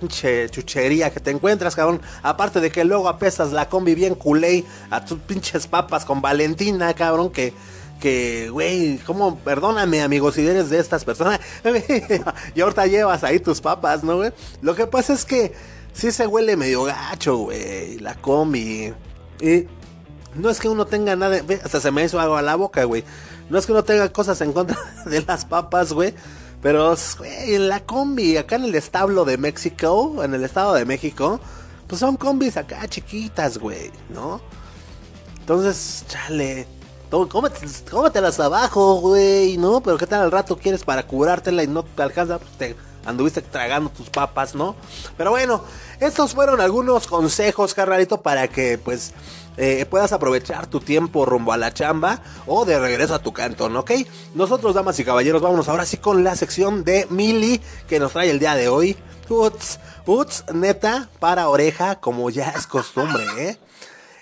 [0.49, 2.02] chuchería que te encuentras, cabrón.
[2.21, 6.93] Aparte de que luego apestas la combi bien culé a tus pinches papas con Valentina,
[6.93, 7.54] cabrón, que
[8.04, 9.38] que, güey, ¿cómo?
[9.39, 11.39] Perdóname, amigos, si eres de estas personas.
[12.54, 14.34] y ahorita llevas ahí tus papas, ¿no, güey?
[14.62, 15.54] Lo que pasa es que
[15.93, 18.93] sí se huele medio gacho, güey, la combi.
[19.39, 19.67] Y
[20.36, 23.06] no es que uno tenga nada, hasta se me hizo algo a la boca, güey.
[23.49, 26.13] No es que uno tenga cosas en contra de las papas, güey.
[26.63, 30.86] Pero, güey, en la combi, acá en el establo de México, en el estado de
[30.86, 31.41] México,
[31.88, 34.41] pues son combis acá chiquitas, güey, ¿no?
[35.39, 36.65] Entonces, chale.
[37.91, 39.82] Cómetelas abajo, güey, ¿no?
[39.82, 43.89] Pero qué tal al rato quieres para curártela y no te alcanza, pues anduviste tragando
[43.89, 44.76] tus papas, ¿no?
[45.18, 45.63] Pero bueno,
[46.00, 49.13] estos fueron algunos consejos, carnalito, para que pues
[49.58, 53.76] eh, puedas aprovechar tu tiempo rumbo a la chamba o de regreso a tu cantón,
[53.76, 53.92] ¿ok?
[54.34, 58.30] Nosotros, damas y caballeros, vámonos ahora sí con la sección de Mili que nos trae
[58.30, 58.98] el día de hoy.
[59.30, 63.58] Uts, uts, neta, para oreja, como ya es costumbre, ¿eh?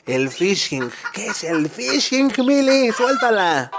[0.06, 0.91] El phishing.
[1.13, 2.91] ¿Qué es el phishing, Mili?
[2.91, 3.72] Suéltala.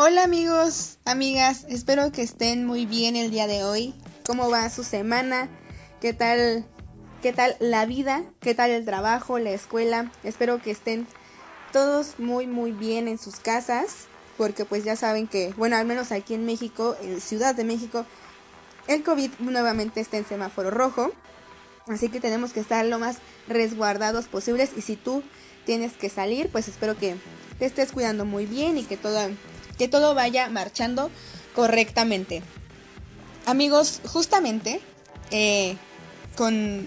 [0.00, 3.96] Hola amigos, amigas, espero que estén muy bien el día de hoy.
[4.24, 5.48] ¿Cómo va su semana?
[6.00, 6.64] ¿Qué tal
[7.20, 10.12] qué tal la vida, qué tal el trabajo, la escuela.
[10.22, 11.08] Espero que estén
[11.72, 14.06] todos muy muy bien en sus casas,
[14.36, 18.06] porque pues ya saben que, bueno, al menos aquí en México, en Ciudad de México,
[18.86, 21.10] el COVID nuevamente está en semáforo rojo.
[21.88, 23.16] Así que tenemos que estar lo más
[23.48, 25.24] resguardados posibles y si tú
[25.66, 27.16] tienes que salir, pues espero que
[27.58, 29.18] te estés cuidando muy bien y que todo,
[29.78, 31.10] que todo vaya marchando
[31.54, 32.42] correctamente.
[33.46, 34.80] Amigos, justamente
[35.30, 35.76] eh,
[36.36, 36.86] con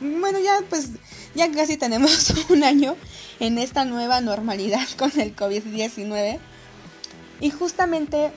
[0.00, 0.90] bueno, ya pues
[1.34, 2.96] ya casi tenemos un año
[3.38, 6.38] en esta nueva normalidad con el COVID-19.
[7.40, 8.32] Y justamente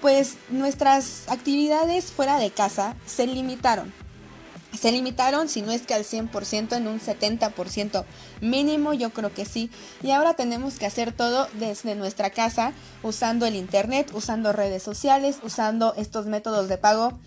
[0.00, 3.92] pues nuestras actividades fuera de casa se limitaron.
[4.76, 8.04] Se limitaron, si no es que al 100%, en un 70%
[8.40, 9.70] mínimo, yo creo que sí.
[10.02, 15.38] Y ahora tenemos que hacer todo desde nuestra casa, usando el Internet, usando redes sociales,
[15.42, 17.18] usando estos métodos de pago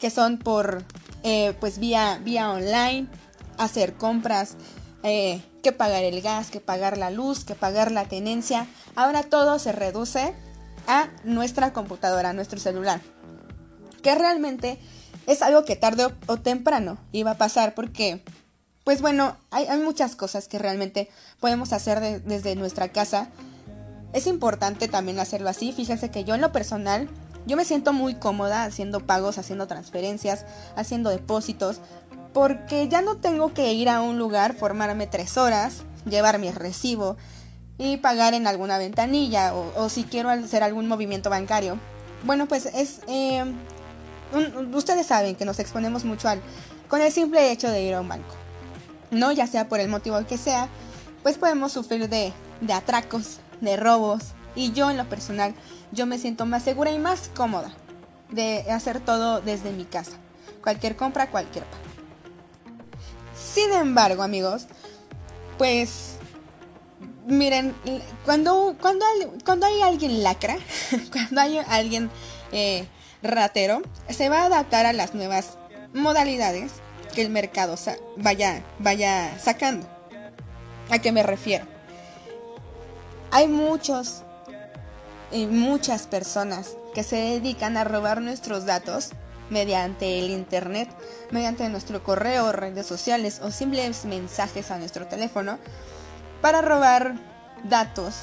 [0.00, 0.84] que son por
[1.22, 3.08] eh, pues vía, vía online,
[3.58, 4.56] hacer compras,
[5.02, 8.66] eh, que pagar el gas, que pagar la luz, que pagar la tenencia.
[8.94, 10.34] Ahora todo se reduce
[10.86, 13.00] a nuestra computadora, a nuestro celular.
[14.02, 14.78] Que realmente
[15.28, 18.24] es algo que tarde o temprano iba a pasar porque
[18.82, 21.10] pues bueno, hay, hay, muchas cosas que realmente
[21.40, 23.28] podemos hacer de, desde nuestra casa.
[24.14, 25.72] Es importante también hacerlo así.
[25.72, 27.10] Fíjense que yo en lo personal,
[27.44, 31.82] yo me siento muy cómoda haciendo pagos, haciendo transferencias, haciendo depósitos,
[32.32, 37.18] porque ya no tengo que ir a un lugar, formarme tres horas, llevar mi recibo
[37.76, 41.78] y pagar en alguna ventanilla o, si quiero hacer algún movimiento bancario.
[42.24, 43.00] Bueno, pues es...
[43.06, 43.44] Eh,
[44.72, 46.28] ustedes saben que nos exponemos mucho
[46.88, 48.34] con el simple hecho de ir a un banco.
[49.10, 50.68] No, ya sea por el motivo que sea,
[51.22, 54.34] pues podemos sufrir de, de atracos, de robos.
[54.54, 55.54] Y yo en lo personal,
[55.92, 57.72] yo me siento más segura y más cómoda
[58.30, 60.16] de hacer todo desde mi casa.
[60.62, 61.82] Cualquier compra, cualquier pago.
[63.36, 64.66] Sin embargo, amigos,
[65.56, 66.16] pues
[67.26, 67.74] miren,
[68.24, 69.04] cuando, cuando,
[69.44, 70.56] cuando hay alguien lacra,
[71.12, 72.10] cuando hay alguien
[72.52, 72.86] eh,
[73.22, 75.58] ratero, se va a adaptar a las nuevas
[75.92, 76.72] modalidades
[77.14, 77.76] que el mercado
[78.16, 79.86] vaya, vaya sacando.
[80.90, 81.66] ¿A qué me refiero?
[83.30, 84.22] Hay muchos
[85.30, 89.10] y muchas personas que se dedican a robar nuestros datos
[89.50, 90.88] mediante el internet,
[91.30, 95.58] mediante nuestro correo, redes sociales o simples mensajes a nuestro teléfono
[96.40, 97.14] para robar
[97.64, 98.14] datos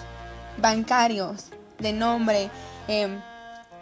[0.58, 1.46] bancarios,
[1.80, 2.50] de nombre,
[2.88, 3.20] eh,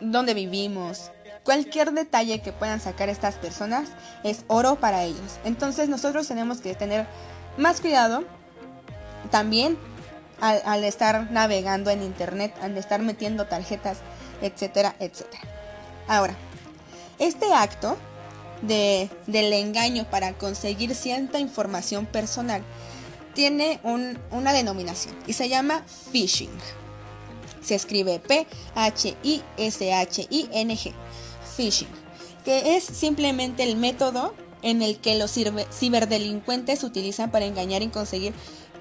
[0.04, 1.12] dónde vivimos.
[1.44, 3.90] Cualquier detalle que puedan sacar estas personas
[4.24, 5.40] es oro para ellos.
[5.44, 7.06] Entonces nosotros tenemos que tener
[7.58, 8.24] más cuidado
[9.30, 9.78] también
[10.40, 14.00] al, estar navegando en internet, al estar metiendo tarjetas,
[14.42, 15.42] etcétera, etcétera.
[16.08, 16.36] Ahora,
[17.20, 17.98] este acto
[18.62, 22.62] de, del engaño para conseguir cierta información personal
[23.34, 26.52] tiene una denominación y se llama phishing.
[27.64, 29.24] Se escribe P-H-I-S-H-I-N-G.
[31.56, 31.88] Phishing.
[32.44, 38.34] Que es simplemente el método en el que los ciberdelincuentes utilizan para engañar y conseguir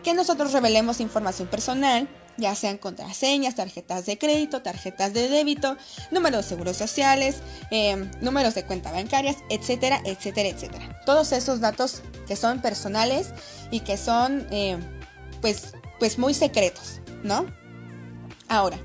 [0.03, 5.77] que nosotros revelemos información personal, ya sean contraseñas, tarjetas de crédito, tarjetas de débito,
[6.11, 7.37] números de seguros sociales,
[7.71, 11.03] em, números de cuenta bancarias, etcétera, etcétera, etcétera.
[11.05, 13.29] Todos esos datos que son personales
[13.71, 14.81] y que son em,
[15.41, 17.47] pues, pues muy secretos, ¿no?
[18.53, 18.79] Ahora,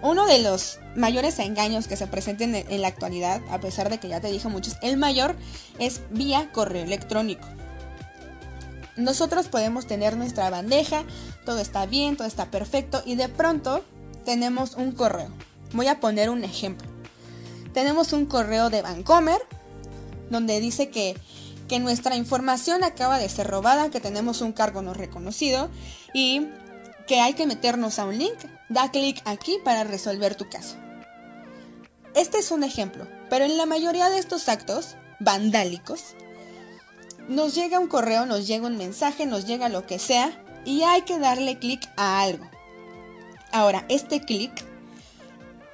[0.00, 4.08] uno de los mayores engaños que se presenten en la actualidad, a pesar de que
[4.08, 5.34] ya te dije muchos, el mayor
[5.78, 7.46] es vía correo electrónico
[8.98, 11.04] nosotros podemos tener nuestra bandeja,
[11.46, 13.84] todo está bien, todo está perfecto y de pronto
[14.24, 15.30] tenemos un correo.
[15.72, 16.88] Voy a poner un ejemplo.
[17.72, 19.40] Tenemos un correo de Vancomer
[20.30, 21.16] donde dice que,
[21.68, 25.70] que nuestra información acaba de ser robada, que tenemos un cargo no reconocido
[26.12, 26.48] y
[27.06, 28.38] que hay que meternos a un link.
[28.68, 30.76] Da clic aquí para resolver tu caso.
[32.14, 36.14] Este es un ejemplo, pero en la mayoría de estos actos vandálicos
[37.28, 40.32] nos llega un correo, nos llega un mensaje, nos llega lo que sea
[40.64, 42.48] y hay que darle clic a algo.
[43.52, 44.50] Ahora, este clic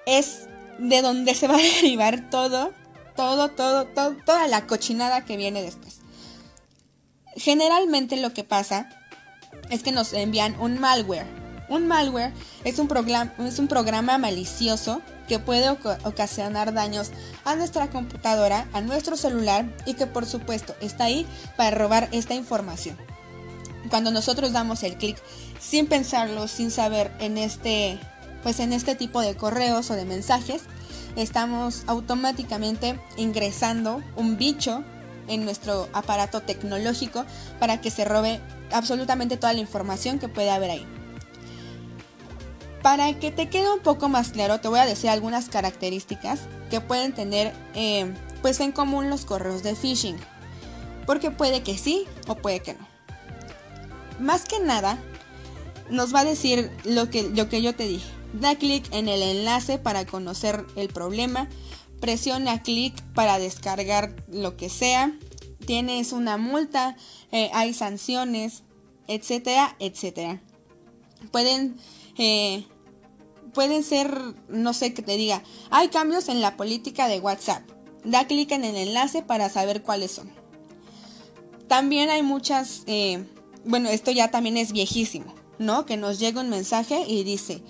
[0.07, 2.73] es de donde se va a derivar todo,
[3.17, 6.01] todo, todo, todo, toda la cochinada que viene después.
[7.37, 8.89] Generalmente lo que pasa
[9.71, 11.44] es que nos envían un malware.
[11.69, 12.33] Un malware
[12.65, 17.11] es un, programa, es un programa malicioso que puede ocasionar daños
[17.45, 22.35] a nuestra computadora, a nuestro celular y que por supuesto está ahí para robar esta
[22.35, 22.97] información.
[23.89, 25.17] Cuando nosotros damos el clic
[25.61, 27.99] sin pensarlo, sin saber en este
[28.43, 30.63] pues en este tipo de correos o de mensajes,
[31.17, 34.85] estamos automáticamente ingresando un bicho
[35.29, 37.25] en nuestro aparato tecnológico
[37.59, 40.94] para que se robe absolutamente toda la información que puede haber ahí.
[42.85, 46.83] Para que te quede un poco más claro, te voy a decir algunas características que
[46.83, 50.19] pueden tener eh, pues en común los correos de phishing.
[51.07, 52.87] Porque puede que sí o puede que no.
[54.19, 55.03] Más que nada,
[55.89, 58.07] nos va a decir lo que, lo que yo te dije.
[58.35, 61.49] Da clic en el enlace para conocer el problema.
[62.03, 65.11] Presiona clic para descargar lo que sea.
[65.65, 66.99] Tienes una multa,
[67.33, 68.63] eh, hay sanciones,
[69.09, 70.43] etcétera, etcétera.
[71.33, 71.79] Pueden
[72.19, 72.67] eh,
[73.55, 77.63] pueden ser, no sé qué te diga, hay cambios en la política de WhatsApp.
[78.05, 80.31] Da clic en el enlace para saber cuáles son.
[81.69, 83.25] También hay muchas, eh,
[83.65, 85.87] bueno, esto ya también es viejísimo, ¿no?
[85.87, 87.63] Que nos llega un mensaje y dice,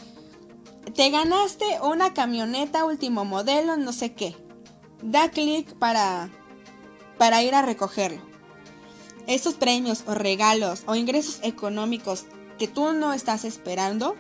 [0.95, 4.35] te ganaste una camioneta último modelo, no sé qué.
[5.03, 6.31] Da clic para,
[7.19, 8.23] para ir a recogerlo.
[9.27, 12.25] Esos premios o regalos o ingresos económicos
[12.59, 14.17] que tú no estás esperando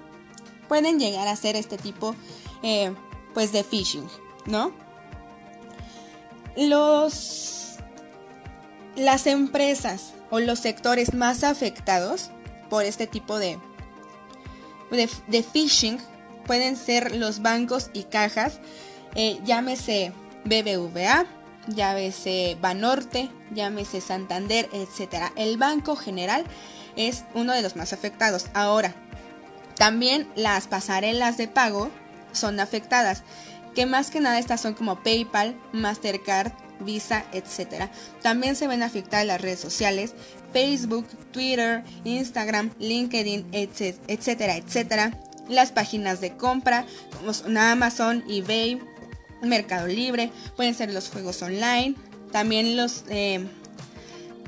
[0.69, 2.15] pueden llegar a ser este tipo
[2.62, 2.95] eh,
[3.33, 4.09] pues de phishing,
[4.47, 4.73] ¿no?
[6.57, 7.55] Los
[8.97, 12.31] las empresas o los sectores más afectados
[12.71, 13.59] por este tipo de,
[14.91, 15.99] de, phishing
[16.47, 18.61] pueden ser los bancos y cajas,
[19.15, 20.12] eh, llámese
[20.45, 21.27] BBVA,
[21.69, 25.33] llámese Banorte, llámese Santander, etc.
[25.37, 26.45] El Banco General
[26.97, 28.47] es uno de los más afectados.
[28.55, 28.95] Ahora,
[29.77, 31.91] también las pasarelas de pago
[32.33, 33.22] son afectadas,
[33.75, 37.89] que más que nada estas son como PayPal, Mastercard, Visa, etc.
[38.22, 40.14] También se ven afectadas las redes sociales,
[40.53, 45.18] Facebook, Twitter, Instagram, LinkedIn, etcétera, etcétera.
[45.49, 46.87] Las páginas de compra,
[47.18, 48.81] como son Amazon, eBay,
[49.43, 51.95] Mercado Libre, pueden ser los juegos online,
[52.33, 53.47] también los eh,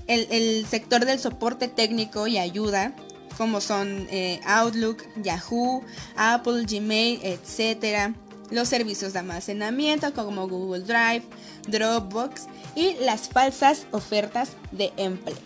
[0.07, 2.93] el, sector del soporte técnico y ayuda,
[3.37, 5.83] como son eh, Outlook, Yahoo,
[6.17, 8.15] Apple, Gmail, etc.
[8.51, 11.25] Los servicios de almacenamiento como Google Drive,
[11.69, 15.37] Dropbox y las falsas ofertas de empleo.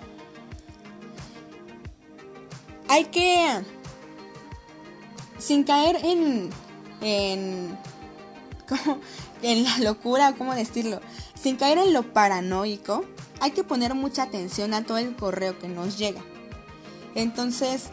[2.89, 3.63] Hay que,
[5.39, 6.51] sin caer en,
[7.01, 7.79] en,
[9.43, 11.01] en la locura, ¿cómo decirlo?
[11.41, 13.05] Sin caer en lo paranoico,
[13.41, 16.21] hay que poner mucha atención a todo el correo que nos llega.
[17.15, 17.91] Entonces,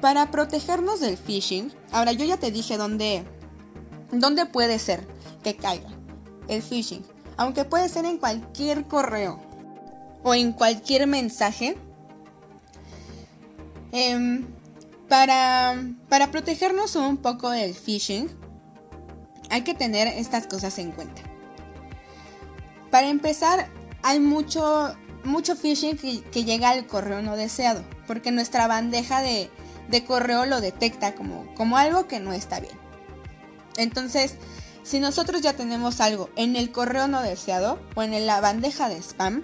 [0.00, 3.24] para protegernos del phishing, ahora yo ya te dije dónde,
[4.12, 5.06] dónde puede ser
[5.42, 5.90] que caiga
[6.48, 7.04] el phishing,
[7.36, 9.40] aunque puede ser en cualquier correo
[10.22, 11.76] o en cualquier mensaje.
[13.92, 14.46] Em,
[15.08, 15.74] para,
[16.08, 18.30] para protegernos un poco del phishing,
[19.50, 21.22] hay que tener estas cosas en cuenta.
[22.90, 23.68] Para empezar,
[24.02, 24.94] hay mucho,
[25.24, 29.50] mucho phishing que, llega al correo no deseado, porque nuestra bandeja de,
[30.06, 32.78] correo lo detecta como, como algo que no está bien.
[33.76, 34.36] Entonces,
[34.82, 38.96] si nosotros ya tenemos algo en el correo no deseado o en la bandeja de
[39.02, 39.42] spam,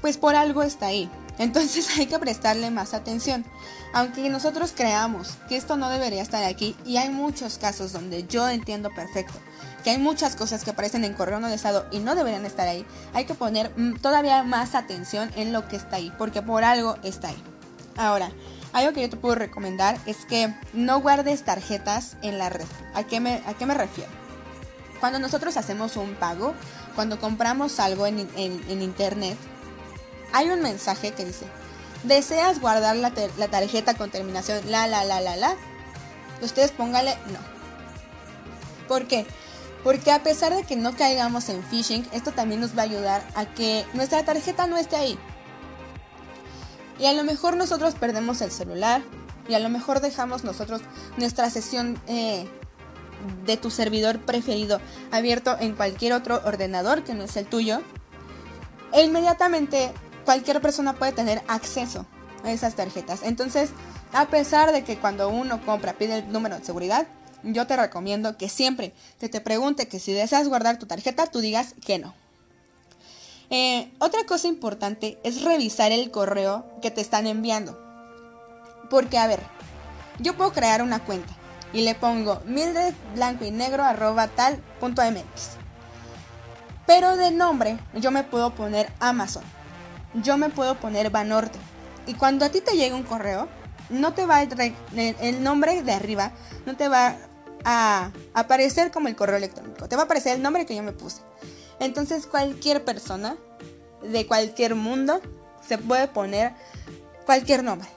[0.00, 1.10] pues por algo está ahí.
[1.38, 3.44] Entonces hay que prestarle más atención.
[3.92, 8.48] Aunque nosotros creamos que esto no debería estar aquí, y hay muchos casos donde yo
[8.48, 9.38] entiendo perfecto
[9.84, 12.84] que hay muchas cosas que aparecen en correo no deseado y no deberían estar ahí,
[13.12, 16.96] hay que poner mm, todavía más atención en lo que está ahí, porque por algo
[17.04, 17.42] está ahí.
[17.96, 18.30] Ahora,
[18.72, 22.66] algo que yo te puedo recomendar es que no guardes tarjetas en la red.
[22.94, 24.10] ¿A qué me, a qué me refiero?
[24.98, 26.54] Cuando nosotros hacemos un pago,
[26.94, 29.36] cuando compramos algo en, en internet,
[30.32, 31.46] hay un mensaje que dice,
[32.02, 35.54] ¿deseas guardar la, la tarjeta con terminación la, la, la, la, la?
[36.42, 37.38] Ustedes póngale no.
[38.88, 39.26] ¿Por qué?
[39.84, 43.22] Porque a pesar de que no caigamos en phishing, esto también nos va a ayudar
[43.34, 45.18] a que nuestra tarjeta no esté ahí.
[46.98, 49.02] Y a lo mejor nosotros perdemos el celular
[49.46, 50.80] y a lo mejor dejamos nosotros
[51.18, 52.48] nuestra sesión eh,
[53.44, 54.80] de tu servidor preferido
[55.12, 57.82] abierto en cualquier otro ordenador que no es el tuyo.
[58.92, 59.92] E inmediatamente
[60.24, 62.06] cualquier persona puede tener acceso
[62.42, 63.22] a esas tarjetas.
[63.22, 63.70] Entonces,
[64.14, 67.06] a pesar de que cuando uno compra pide el número de seguridad,
[67.44, 71.40] yo te recomiendo que siempre que te pregunte que si deseas guardar tu tarjeta, tú
[71.40, 72.14] digas que no.
[73.50, 77.78] Eh, otra cosa importante es revisar el correo que te están enviando.
[78.90, 79.40] Porque, a ver,
[80.18, 81.32] yo puedo crear una cuenta
[81.72, 85.56] y le pongo mildred blanco y negro arroba tal punto mx.
[86.86, 89.44] Pero de nombre yo me puedo poner Amazon
[90.14, 91.58] yo me puedo poner Banorte.
[92.06, 93.48] Y cuando a ti te llega un correo,
[93.90, 96.32] no te va a, el nombre de arriba
[96.64, 97.16] no te va
[97.64, 100.92] a aparecer como el correo electrónico, te va a aparecer el nombre que yo me
[100.92, 101.22] puse.
[101.80, 103.36] Entonces cualquier persona
[104.02, 105.20] de cualquier mundo
[105.66, 106.52] se puede poner
[107.24, 107.88] cualquier nombre,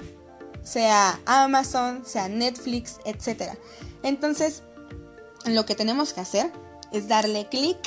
[0.64, 3.54] sea Amazon, sea Netflix, etc.
[4.04, 4.64] Entonces
[5.46, 6.52] lo que tenemos que hacer
[6.92, 7.78] es darle clic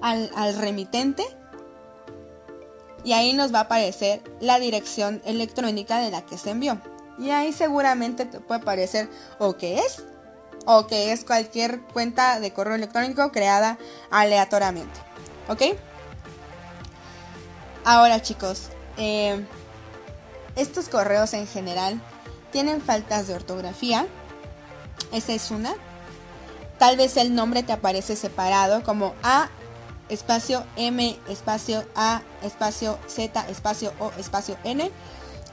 [0.00, 1.24] al, al remitente
[3.04, 6.80] y ahí nos va a aparecer la dirección electrónica de la que se envió.
[7.18, 9.08] Y ahí seguramente te puede aparecer
[9.38, 10.02] o que es
[10.66, 13.78] o que es cualquier cuenta de correo electrónico creada
[14.10, 15.00] aleatoriamente.
[15.48, 15.62] ¿Ok?
[17.84, 19.44] Ahora chicos, eh,
[20.56, 22.00] estos correos en general
[22.52, 24.06] tienen faltas de ortografía.
[25.12, 25.74] Esa es una.
[26.78, 29.48] Tal vez el nombre te aparece separado como A
[30.08, 34.90] espacio M, espacio A, espacio Z, espacio O, espacio N.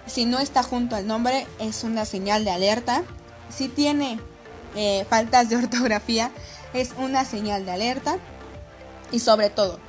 [0.06, 3.04] Si no está junto al nombre, es una señal de alerta.
[3.50, 4.20] Si tiene
[4.76, 6.32] eh, faltas de ortografía,
[6.74, 8.18] es una señal de alerta.
[9.12, 9.80] Y sobre todo,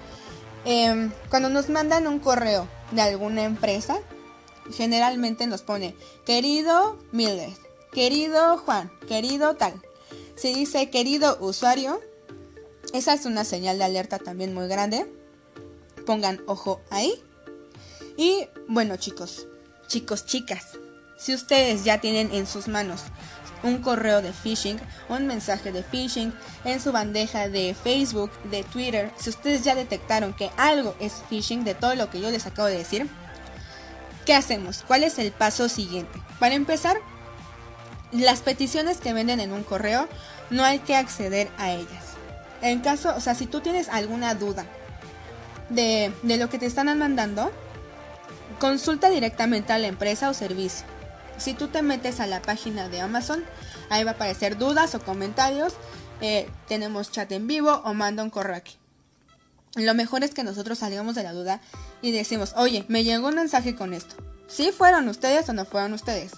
[0.65, 3.99] em, cuando nos mandan un correo de alguna empresa,
[4.75, 7.53] generalmente nos pone, querido Mildred,
[7.93, 9.75] querido Juan, querido tal.
[10.35, 12.01] Si dice querido usuario,
[12.93, 15.07] esa es una señal de alerta también muy grande.
[16.05, 17.23] Pongan ojo ahí.
[18.17, 19.47] Y bueno chicos,
[19.87, 20.79] chicos, chicas,
[21.17, 23.03] si ustedes ya tienen en sus manos
[23.63, 26.33] un correo de phishing, un mensaje de phishing
[26.65, 31.65] en su bandeja de Facebook, de Twitter, si ustedes ya detectaron que algo es phishing
[31.65, 33.09] de todo lo que yo les acabo de decir,
[34.27, 34.85] ¿qué hacemos?
[34.87, 36.21] ¿Cuál es el paso siguiente?
[36.39, 36.97] Para empezar,
[38.13, 40.09] las peticiones que venden en un correo
[40.51, 42.05] no hay que acceder a ellas.
[42.61, 44.67] En caso, o sea, si tú tienes alguna duda
[45.69, 47.51] de, de lo que te están mandando,
[48.61, 50.92] consulta directamente a la empresa o servicio.
[51.43, 53.43] Si tú te metes a la página de Amazon,
[53.91, 55.75] ahí va a aparecer dudas o comentarios.
[56.21, 58.77] Eh, tenemos chat en vivo o manda un correo aquí.
[59.75, 61.61] Lo mejor es que nosotros salgamos de la duda
[62.01, 64.15] y decimos, oye, me llegó un mensaje con esto.
[64.47, 66.35] ¿Sí fueron ustedes o no fueron ustedes?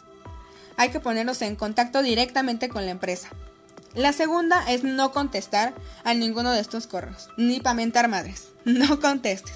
[0.78, 3.28] Hay que ponernos en contacto directamente con la empresa.
[3.92, 5.74] La segunda es no contestar
[6.04, 8.48] a ninguno de estos correos, ni pamentar madres.
[8.64, 9.52] No contestes.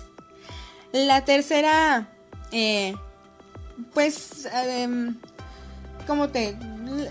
[0.93, 2.11] La tercera,
[2.53, 2.95] eh,
[3.95, 5.15] pues, eh,
[6.09, 6.57] como te...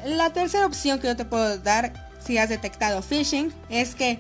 [0.06, 4.20] La tercera opción que yo te puedo dar si has detectado phishing es que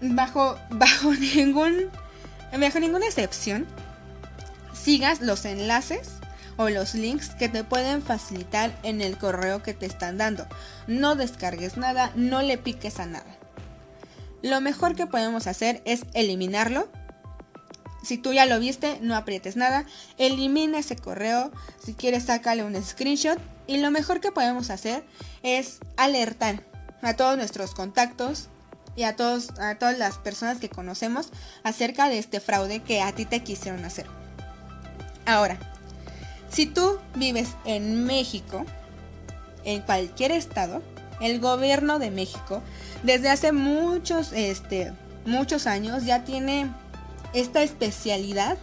[0.00, 1.90] bajo, bajo ningún...
[2.58, 3.66] Bajo ninguna excepción,
[4.72, 6.12] sigas los enlaces
[6.56, 10.46] o los links que te pueden facilitar en el correo que te están dando.
[10.86, 13.26] No descargues nada, no le piques a nada.
[14.42, 16.88] Lo mejor que podemos hacer es eliminarlo.
[18.06, 19.84] Si tú ya lo viste, no aprietes nada.
[20.16, 21.50] Elimina ese correo.
[21.84, 23.36] Si quieres, sácale un screenshot
[23.66, 25.02] y lo mejor que podemos hacer
[25.42, 26.62] es alertar
[27.02, 28.46] a todos nuestros contactos
[28.94, 31.30] y a, todos, a todas las personas que conocemos
[31.64, 34.06] acerca de este fraude que a ti te quisieron hacer.
[35.26, 35.58] Ahora,
[36.48, 38.64] si tú vives en México,
[39.64, 40.80] en cualquier estado,
[41.20, 42.62] el gobierno de México
[43.02, 44.92] desde hace muchos, este,
[45.24, 46.70] muchos años ya tiene
[47.36, 48.56] esta especialidad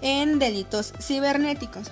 [0.00, 1.88] en delitos cibernéticos.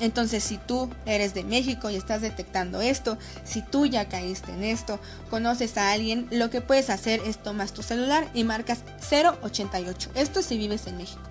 [0.00, 4.64] Entonces, si tú eres de México y estás detectando esto, si tú ya caíste en
[4.64, 4.98] esto,
[5.30, 8.80] conoces a alguien, lo que puedes hacer es tomas tu celular y marcas
[9.10, 10.10] 088.
[10.14, 11.22] Esto si vives en México.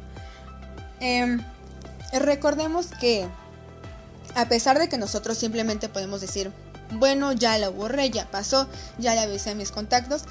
[0.99, 1.43] Em,
[2.13, 3.27] recordemos que
[4.35, 6.51] a pesar de que nosotros simplemente podemos decir,
[6.91, 8.67] bueno, ya lo borré, ya pasó,
[8.97, 10.23] ya le avisé a mis contactos,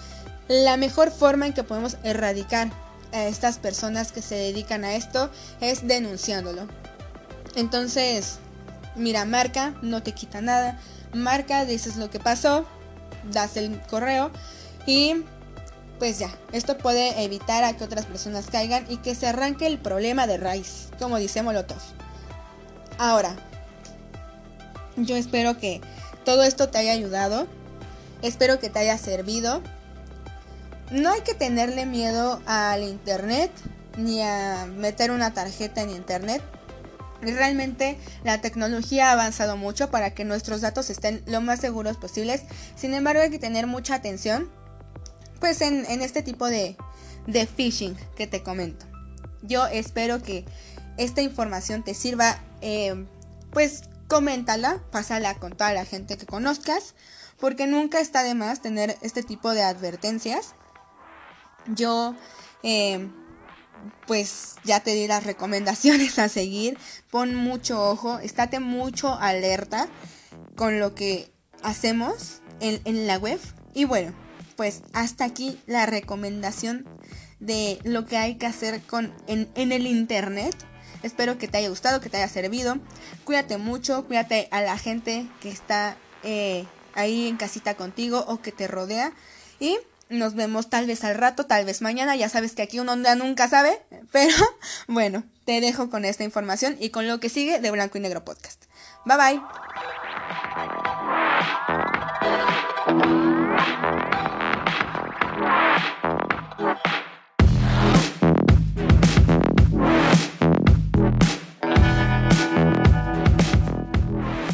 [0.49, 2.70] la mejor forma en que podemos erradicar
[3.14, 6.66] a estas personas que se dedican a esto es denunciándolo.
[7.54, 8.38] Entonces,
[8.96, 10.78] mira, marca, no te quita nada.
[11.12, 12.66] Marca, dices lo que pasó,
[13.32, 14.30] das el correo
[14.86, 15.24] y
[15.98, 19.78] pues ya, esto puede evitar a que otras personas caigan y que se arranque el
[19.78, 21.78] problema de raíz, como dice Molotov.
[22.98, 23.36] Ahora,
[24.96, 25.80] yo espero que
[26.24, 27.46] todo esto te haya ayudado,
[28.22, 29.62] espero que te haya servido.
[30.91, 33.51] No hay que tenerle miedo al internet
[33.97, 36.43] ni a meter una tarjeta en internet
[37.32, 42.43] Realmente la tecnología ha avanzado mucho para que nuestros datos estén lo más seguros posibles.
[42.76, 44.51] Sin embargo, hay que tener mucha atención
[45.41, 46.76] pues en, este tipo de,
[47.26, 48.87] de phishing que te comento.
[49.43, 50.45] Yo espero que
[50.97, 52.39] esta información te sirva.
[52.61, 53.07] Eh,
[53.53, 56.95] pues coméntala, pásala con toda la gente que conozcas.
[57.39, 60.55] Porque nunca está de más tener este tipo de advertencias.
[61.66, 62.14] Yo
[62.62, 63.08] eh,
[64.06, 66.78] pues ya te di las recomendaciones a seguir.
[67.10, 69.88] Pon mucho ojo, estate mucho alerta
[70.56, 73.40] con lo que hacemos en, la web.
[73.74, 74.12] Y bueno,
[74.56, 76.86] pues hasta aquí la recomendación
[77.40, 80.54] de lo que hay que hacer con, en, el internet.
[81.02, 82.78] Espero que te haya gustado, que te haya servido.
[83.24, 88.52] Cuídate mucho, cuídate a la gente que está eh, ahí en casita contigo o que
[88.52, 89.12] te rodea.
[89.60, 89.78] Y
[90.09, 92.16] nos vemos tal vez al rato, tal vez mañana.
[92.16, 93.80] Ya sabes que aquí uno nunca sabe.
[94.12, 94.36] Pero
[94.88, 98.24] bueno, te dejo con esta información y con lo que sigue de Blanco y Negro
[98.24, 98.64] Podcast.
[99.05, 99.42] Bye bye.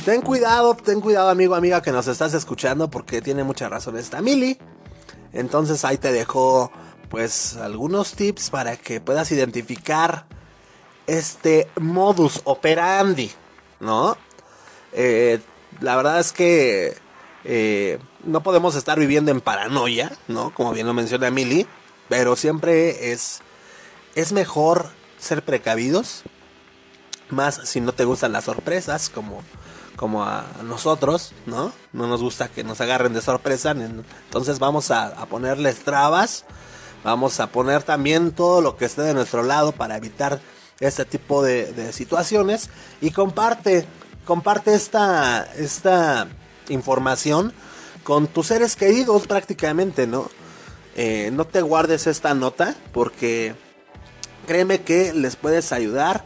[0.05, 4.20] Ten cuidado, ten cuidado amigo, amiga que nos estás escuchando porque tiene mucha razón esta
[4.20, 4.59] Mili.
[5.33, 6.70] Entonces ahí te dejo
[7.09, 10.26] pues algunos tips para que puedas identificar
[11.07, 13.33] este modus operandi,
[13.81, 14.16] ¿no?
[14.93, 15.41] Eh,
[15.81, 16.97] la verdad es que
[17.45, 20.55] eh, no podemos estar viviendo en paranoia, ¿no?
[20.55, 21.66] Como bien lo menciona Mili,
[22.09, 23.41] pero siempre es,
[24.14, 26.22] es mejor ser precavidos,
[27.28, 29.43] más si no te gustan las sorpresas, como
[30.01, 31.74] como a nosotros, ¿no?
[31.92, 36.46] No nos gusta que nos agarren de sorpresa, entonces vamos a, ponerles trabas,
[37.05, 40.40] vamos a poner también todo lo que esté de nuestro lado para evitar
[40.78, 42.70] este tipo de, situaciones
[43.03, 43.84] y comparte,
[44.24, 46.28] comparte esta, esta
[46.70, 47.53] información
[48.03, 50.30] con tus seres queridos prácticamente, ¿no?
[50.96, 53.55] Eh, no te guardes esta nota porque
[54.46, 56.24] créeme que les puedes ayudar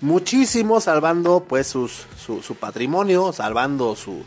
[0.00, 4.24] muchísimo salvando pues sus, su, patrimonio, salvando su,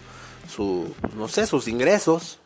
[0.54, 2.40] su, no sé, sus ingresos,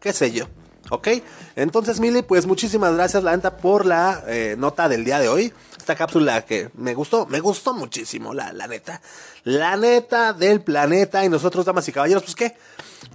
[0.00, 0.46] qué sé yo.
[0.90, 1.08] ¿Ok?
[1.56, 5.52] Entonces, Mili, pues muchísimas gracias, la neta, por la eh, nota del día de hoy.
[5.78, 9.00] Esta cápsula que me gustó, me gustó muchísimo, la, la neta.
[9.44, 11.24] La neta del planeta.
[11.24, 12.56] Y nosotros, damas y caballeros, pues, ¿qué?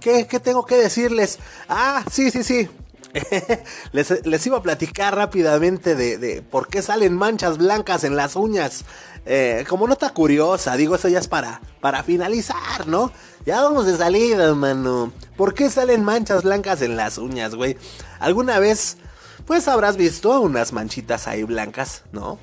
[0.00, 1.38] ¿Qué, qué tengo que decirles?
[1.68, 2.68] Ah, sí, sí, sí.
[3.92, 8.36] les, les, iba a platicar rápidamente de, de, por qué salen manchas blancas en las
[8.36, 8.84] uñas.
[9.24, 13.10] Eh, como nota curiosa, digo, eso ya es para, para finalizar, ¿no?
[13.44, 15.12] Ya vamos de salida, mano.
[15.36, 17.76] ¿Por qué salen manchas blancas en las uñas, güey?
[18.20, 18.98] ¿Alguna vez,
[19.46, 22.38] pues habrás visto unas manchitas ahí blancas, ¿no?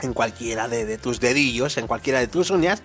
[0.00, 2.82] En cualquiera de, de tus dedillos, en cualquiera de tus uñas.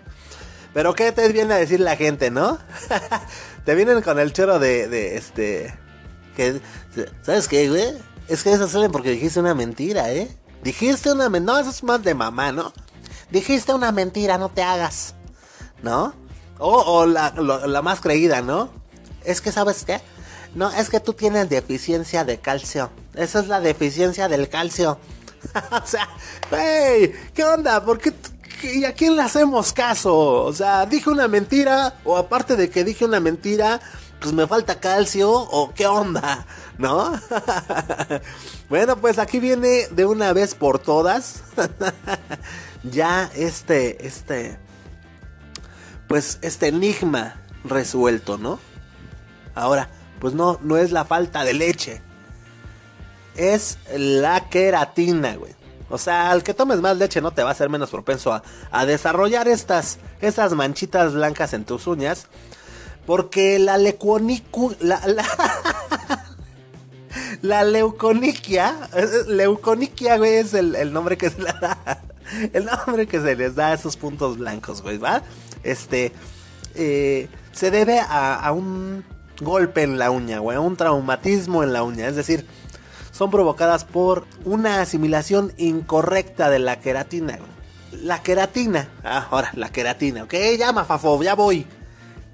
[0.73, 2.59] Pero ¿qué te viene a decir la gente, no?
[3.65, 5.73] te vienen con el choro de, de este...
[7.23, 7.93] ¿Sabes qué, güey?
[8.27, 10.29] Es que esas salen porque dijiste una mentira, ¿eh?
[10.63, 11.53] Dijiste una mentira.
[11.53, 12.73] No, eso es más de mamá, ¿no?
[13.31, 15.15] Dijiste una mentira, no te hagas.
[15.81, 16.13] ¿No?
[16.59, 18.69] O, la, más creída, ¿no?
[19.23, 20.01] Es que, ¿sabes qué?
[20.55, 22.89] No, es que tú tienes deficiencia de calcio.
[23.13, 24.97] Esa es la deficiencia del calcio.
[25.71, 26.09] o sea,
[26.51, 27.83] hey, ¿qué onda?
[27.83, 28.13] ¿Por qué?
[28.63, 30.17] ¿Y a quién le hacemos caso?
[30.17, 33.79] O sea, dije una mentira, o aparte de que dije una mentira,
[34.19, 36.45] pues me falta calcio, o qué onda,
[36.77, 37.19] ¿no?
[38.69, 41.43] bueno, pues aquí viene de una vez por todas.
[42.83, 44.57] ya este, este,
[46.07, 48.59] pues este enigma resuelto, ¿no?
[49.55, 49.89] Ahora,
[50.19, 52.01] pues no, no es la falta de leche.
[53.35, 55.57] Es la queratina, güey.
[55.89, 58.41] O sea, al que tomes más leche no te va a ser menos propenso
[58.71, 62.27] a, desarrollar estas, estas manchitas blancas en tus uñas.
[63.07, 64.75] Porque la leuconicu...
[64.81, 65.25] La, la,
[67.41, 68.89] la leuconiquia...
[69.27, 72.03] Leuconiquia, güey, es el, el, nombre que se le da...
[72.51, 75.23] El nombre que se les da a esos puntos blancos, güey, ¿va?
[75.63, 76.11] Este...
[76.75, 79.03] Eh, se debe a, a un
[79.39, 82.07] golpe en la uña, güey, a un traumatismo en la uña.
[82.07, 82.45] Es decir,
[83.11, 87.39] son provocadas por una asimilación incorrecta de la queratina.
[87.93, 91.65] La queratina, ah, ahora, la queratina, ok, llama Fafo, ya voy.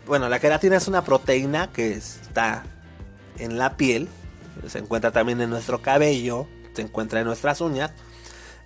[0.05, 2.63] Bueno, la queratina es una proteína que está
[3.39, 4.09] en la piel,
[4.67, 7.91] se encuentra también en nuestro cabello, se encuentra en nuestras uñas.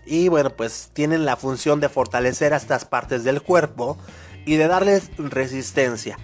[0.06, 3.98] Y bueno, pues tienen la función de fortalecer a estas partes del cuerpo
[4.46, 6.18] y de darles resistencia.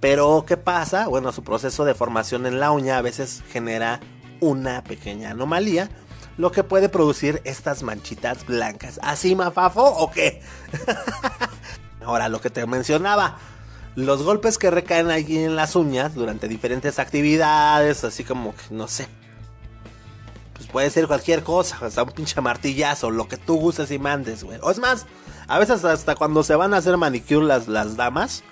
[0.00, 1.08] Pero ¿qué pasa?
[1.08, 4.00] Bueno, su proceso de formación en la uña a veces genera
[4.40, 5.90] una pequeña anomalía,
[6.38, 8.98] lo que puede producir estas manchitas blancas.
[9.02, 10.42] ¿Así, mafafo o qué?
[12.04, 13.38] Ahora, lo que te mencionaba,
[13.96, 18.88] los golpes que recaen allí en las uñas durante diferentes actividades, así como que, no
[18.88, 19.08] sé.
[20.54, 24.44] Pues puede ser cualquier cosa, hasta un pinche martillazo, lo que tú gustes y mandes,
[24.44, 24.58] güey.
[24.62, 25.06] O es más,
[25.48, 28.42] a veces hasta cuando se van a hacer manicure las, damas,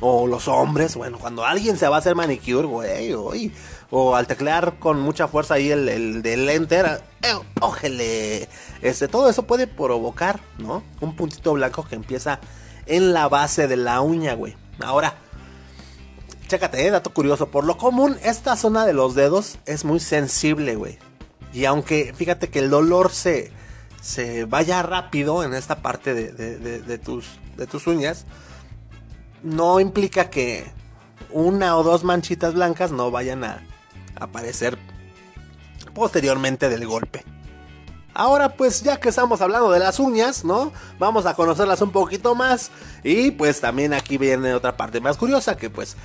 [0.00, 3.52] o los hombres, bueno, cuando alguien se va a hacer manicure, güey, güey
[3.90, 7.02] o al teclear con mucha fuerza ahí el, el del enter,
[7.60, 8.48] ójele,
[8.82, 10.82] este, todo eso puede provocar, ¿no?
[11.00, 12.40] Un puntito blanco que empieza
[12.86, 14.56] en la base de la uña, güey.
[14.80, 15.14] Ahora,
[16.46, 20.76] chécate, eh, dato curioso, por lo común esta zona de los dedos es muy sensible,
[20.76, 20.98] güey.
[21.52, 23.50] Y aunque, fíjate que el dolor se,
[24.00, 27.26] se vaya rápido en esta parte de, de, tus,
[27.56, 28.26] de tus uñas,
[29.42, 30.70] no implica que
[31.30, 33.62] una o dos manchitas blancas no vayan a,
[34.20, 34.78] aparecer
[35.94, 37.24] posteriormente del golpe.
[38.18, 40.72] Ahora pues ya que estamos hablando de las uñas, ¿no?
[40.98, 42.72] Vamos a conocerlas un poquito más.
[43.04, 45.96] Y pues también aquí viene otra parte más curiosa que pues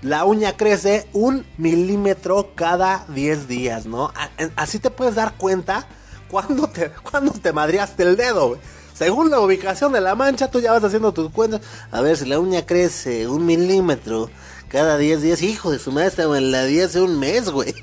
[0.00, 4.12] la uña crece un milímetro cada 10 días, ¿no?
[4.54, 5.88] Así te puedes dar cuenta
[6.30, 8.58] cuando te, cuando te madriaste el dedo,
[8.94, 11.62] Según la ubicación de la mancha, tú ya vas haciendo tus cuentas.
[11.90, 14.30] A ver si la uña crece un milímetro
[14.68, 15.42] cada 10 días.
[15.42, 17.74] Hijo de su madre, estaba en la 10 de un mes, güey.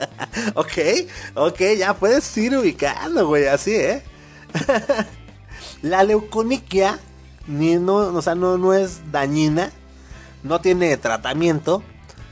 [0.54, 0.72] ok,
[1.34, 4.02] ok, ya puedes ir ubicando, güey, así, ¿eh?
[5.82, 6.98] la leuconiquia
[7.46, 9.72] ni no, o sea, no, no es dañina,
[10.42, 11.82] no tiene tratamiento,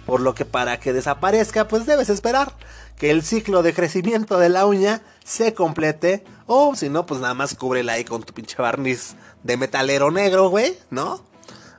[0.07, 2.55] por lo que para que desaparezca, pues debes esperar
[2.97, 7.35] que el ciclo de crecimiento de la uña se complete, o si no, pues nada
[7.35, 11.23] más cúbrela ahí con tu pinche barniz de metalero negro, güey, ¿no?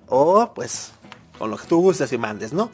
[0.07, 0.91] O pues
[1.38, 2.71] con lo que tú gustes y mandes, ¿no?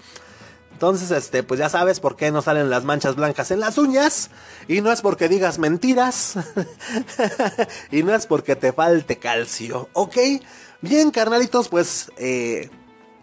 [0.82, 4.32] Entonces, este, pues ya sabes por qué no salen las manchas blancas en las uñas.
[4.68, 6.34] Y no es porque digas mentiras.
[7.91, 9.89] y no es porque te falte calcio.
[9.93, 10.18] ¿Ok?
[10.82, 12.72] Bien, carnalitos, pues, eh,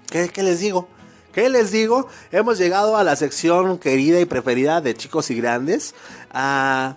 [0.09, 0.89] ¿qué, ¿qué les digo?
[1.33, 2.07] ¿Qué les digo?
[2.31, 5.97] Hemos llegado a la sección querida y preferida de chicos y grandes.
[6.31, 6.97] A,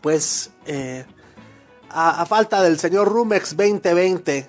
[0.00, 1.04] pues, eh,
[1.90, 4.48] a, a falta del señor Rumex 2020,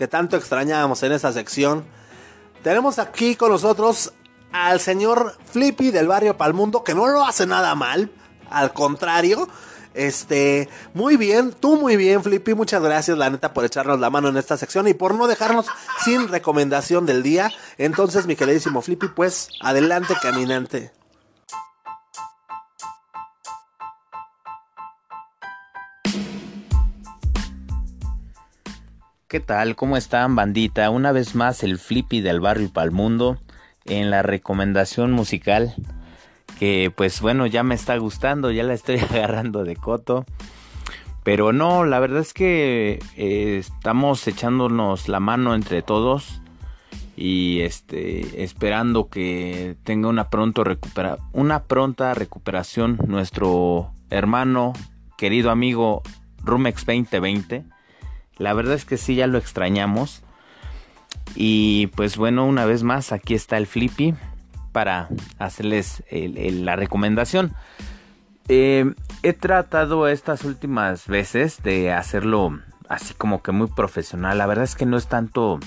[0.00, 1.84] que tanto extrañábamos en esa sección.
[2.62, 4.14] Tenemos aquí con nosotros
[4.50, 8.10] al señor Flippy del barrio Palmundo, que no lo hace nada mal,
[8.48, 9.46] al contrario.
[9.92, 12.54] Este, muy bien, tú muy bien, Flippy.
[12.54, 15.66] Muchas gracias, la neta, por echarnos la mano en esta sección y por no dejarnos
[16.02, 17.52] sin recomendación del día.
[17.76, 20.92] Entonces, mi queridísimo Flippy, pues, adelante, caminante.
[29.30, 29.76] ¿Qué tal?
[29.76, 30.90] ¿Cómo están, bandita?
[30.90, 33.38] Una vez más el Flippy del barrio Palmundo
[33.84, 35.72] en la recomendación musical
[36.58, 40.24] que pues bueno, ya me está gustando, ya la estoy agarrando de coto.
[41.22, 46.42] Pero no, la verdad es que eh, estamos echándonos la mano entre todos
[47.16, 50.64] y este esperando que tenga una pronto
[51.34, 54.72] una pronta recuperación nuestro hermano,
[55.16, 56.02] querido amigo
[56.42, 57.64] Rumex 2020
[58.40, 60.22] la verdad es que sí, ya lo extrañamos.
[61.34, 64.14] Y pues bueno, una vez más, aquí está el Flippy
[64.72, 67.52] para hacerles la recomendación.
[68.48, 74.38] Eh, he tratado estas últimas veces de hacerlo así como que muy profesional.
[74.38, 75.60] La verdad es que no es tanto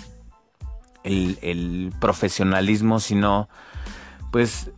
[1.04, 3.50] el, profesionalismo, sino
[4.32, 4.72] pues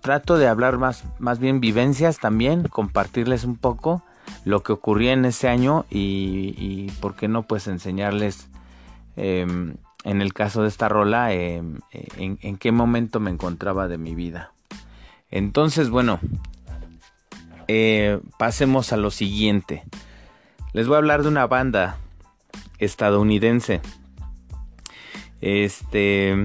[0.00, 4.04] trato de hablar más, más bien vivencias también, compartirles un poco
[4.44, 8.48] lo que ocurría en ese año y, por qué no pues enseñarles
[9.16, 9.74] em,
[10.04, 14.52] en el caso de esta rola em, en, qué momento me encontraba de mi vida.
[15.30, 16.18] Entonces bueno,
[17.68, 19.84] eh, pasemos a lo siguiente.
[20.72, 21.98] Les voy a hablar de una banda
[22.78, 23.80] estadounidense.
[25.40, 26.42] Este,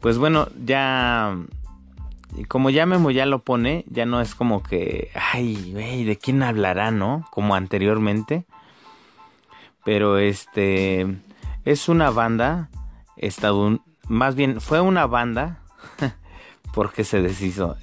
[0.00, 1.36] pues bueno, ya
[2.48, 6.42] como ya Memo ya lo pone, ya no es como que, ay, güey, ¿de quién
[6.42, 7.26] hablará, no?
[7.30, 8.44] Como anteriormente.
[9.84, 11.06] Pero este,
[11.64, 12.70] es una banda
[13.16, 15.60] estadounidense, más bien fue una banda
[16.74, 17.76] porque se deshizo.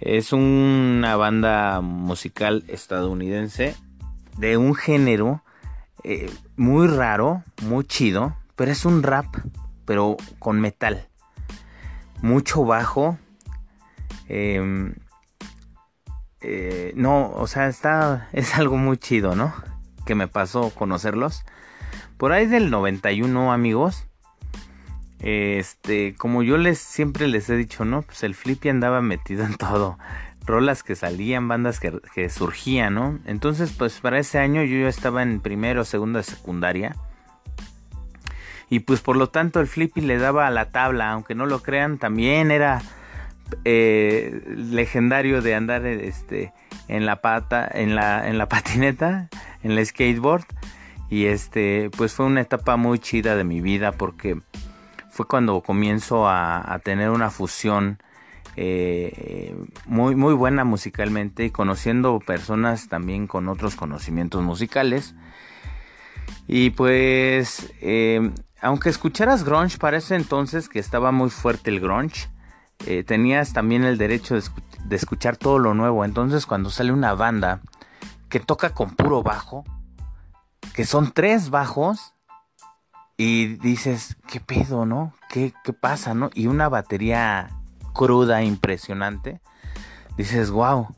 [0.00, 3.74] Es una banda musical estadounidense
[4.36, 5.42] de un género
[6.04, 9.26] eh, muy raro, muy chido, pero es un rap,
[9.84, 11.08] pero con metal.
[12.22, 13.18] Mucho bajo,
[14.28, 14.94] Em,
[16.40, 19.54] eh, no, o sea, está, es algo muy chido, ¿no?
[20.04, 21.44] Que me pasó conocerlos.
[22.16, 24.06] Por ahí del 91, amigos.
[25.18, 28.02] Este, como yo les siempre les he dicho, ¿no?
[28.02, 29.98] Pues el Flippy andaba metido en todo.
[30.44, 33.18] Rolas que salían, bandas que, surgían, ¿no?
[33.24, 36.96] Entonces, pues para ese año yo ya estaba en primero o segundo secundaria.
[38.68, 41.62] Y pues por lo tanto el Flippy le daba a la tabla, aunque no lo
[41.62, 42.82] crean, también era
[43.64, 46.52] eh, legendario de andar este
[46.88, 49.28] en la pata en la patineta
[49.62, 50.44] en la skateboard.
[51.08, 54.38] Y este pues fue una etapa muy chida de mi vida porque
[55.10, 57.98] fue cuando comienzo a, tener una fusión
[58.56, 65.14] eh, muy muy buena musicalmente y conociendo personas también con otros conocimientos musicales.
[66.48, 68.30] Y pues eh,
[68.60, 72.28] aunque escucharas grunge parece entonces que estaba muy fuerte el grunge
[72.84, 76.04] eh, tenías también el derecho de, escuchar todo lo nuevo.
[76.04, 77.60] Entonces cuando sale una banda
[78.28, 79.64] que toca con puro bajo,
[80.74, 82.12] que son tres bajos,
[83.16, 85.14] y dices, ¿qué pedo, no?
[85.30, 86.28] ¿Qué, qué pasa, no?
[86.34, 87.48] Y una batería
[87.94, 89.40] cruda, impresionante.
[90.18, 90.88] Dices, wow,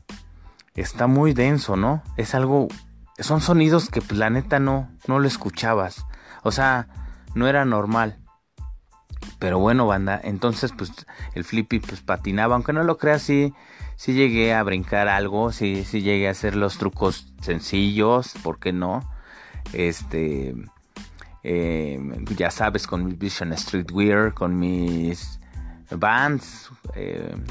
[0.75, 2.03] está muy denso, ¿no?
[2.17, 2.67] Es algo,
[3.19, 6.05] son sonidos que pues, la neta no, no lo escuchabas.
[6.43, 6.87] O sea,
[7.35, 8.19] no era normal.
[9.39, 10.91] Pero bueno, banda, entonces pues
[11.33, 13.53] el Flippy pues patinaba, aunque no lo creas, sí,
[13.95, 18.73] sí llegué a brincar algo, sí, sí llegué a hacer los trucos sencillos, ¿por qué
[18.73, 19.09] no?
[19.71, 20.55] Este,
[21.43, 25.39] em, ya sabes, con mi Vision Streetwear, con mis
[25.89, 27.43] bands, em,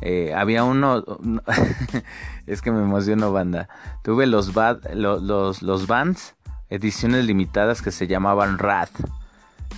[0.00, 1.04] eh, había uno,
[2.46, 3.68] es que me emocionó banda,
[4.04, 4.54] tuve los,
[4.94, 6.36] los, los, los bands,
[6.70, 8.90] ediciones limitadas que se llamaban Rat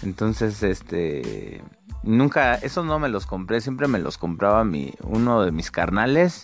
[0.02, 1.62] entonces, este,
[2.02, 6.42] nunca, esos no me los compré, siempre me los compraba mi, uno de mis carnales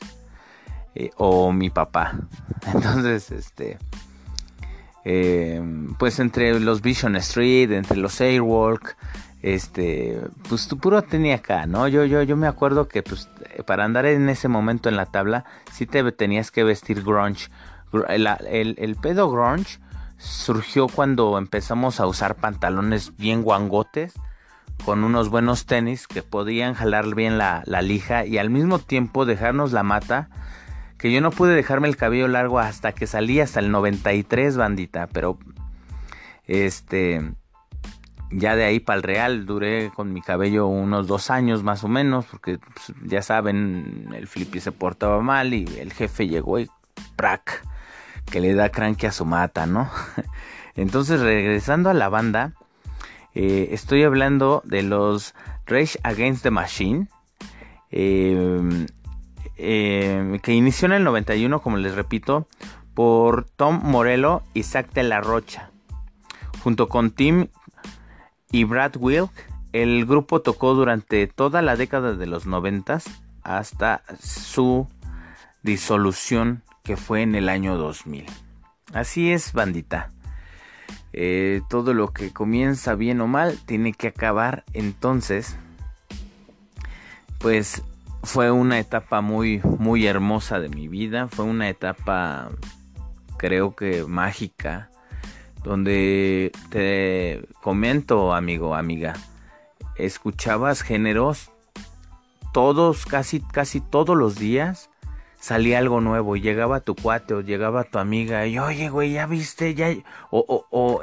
[0.95, 2.15] eh, o mi papá.
[2.75, 3.79] Entonces, este,
[5.05, 5.63] eh,
[5.99, 8.97] pues entre los Vision Street, entre los Airwalk,
[9.43, 11.87] este, pues tu puro tenía acá, ¿no?
[11.87, 13.29] Yo, yo, yo me acuerdo que pues
[13.67, 17.49] para andar en ese momento en la tabla, sí te tenías que vestir grunge.
[18.09, 18.27] El,
[18.79, 19.79] el, pedo grunge
[20.19, 24.15] surgió cuando empezamos a usar pantalones bien guangotes,
[24.85, 29.73] con unos buenos tenis que podían jalar bien la, lija y al mismo tiempo dejarnos
[29.73, 30.29] la mata
[30.99, 35.07] que yo no pude dejarme el cabello largo hasta que salí hasta el 93 bandita,
[35.09, 35.39] pero
[36.47, 37.23] este
[38.31, 41.89] ya de ahí para el real duré con mi cabello unos dos años más o
[41.89, 46.69] menos, porque pues, ya saben, el flippy se portaba mal y el jefe llegó y
[47.15, 47.67] prac,
[48.31, 49.91] que le da cranque a su mata, ¿no?
[50.77, 52.53] Entonces, regresando a la banda,
[53.35, 55.35] eh, estoy hablando de los
[55.67, 57.09] Rage Against the Machine,
[57.91, 58.87] eh,
[59.57, 62.47] eh, que inició en el 91, como les repito,
[62.95, 65.71] por Tom Morello y Zach de la Rocha.
[66.63, 67.49] Junto con Tim
[68.51, 69.31] y Brad Wilk,
[69.73, 73.05] el grupo tocó durante toda la década de los noventas
[73.43, 74.89] hasta su
[75.63, 78.27] disolución que fue en el año 2000.
[78.93, 80.13] Así es, bandita.
[81.13, 84.63] Eh, todo lo que comienza bien o mal tiene que acabar.
[84.73, 85.57] Entonces,
[87.41, 87.83] pues
[88.23, 91.27] fue una etapa muy, muy hermosa de mi vida.
[91.27, 92.51] Fue una etapa,
[93.37, 94.89] creo que mágica
[95.65, 99.15] donde te comento, amigo, amiga,
[99.97, 101.51] escuchabas géneros
[102.53, 104.89] todos, casi, casi todos los días
[105.47, 109.27] salía algo nuevo y llegaba tu cuate o llegaba tu amiga y oye, güey, ya
[109.27, 109.95] viste, ya,
[110.33, 111.03] o, o, o,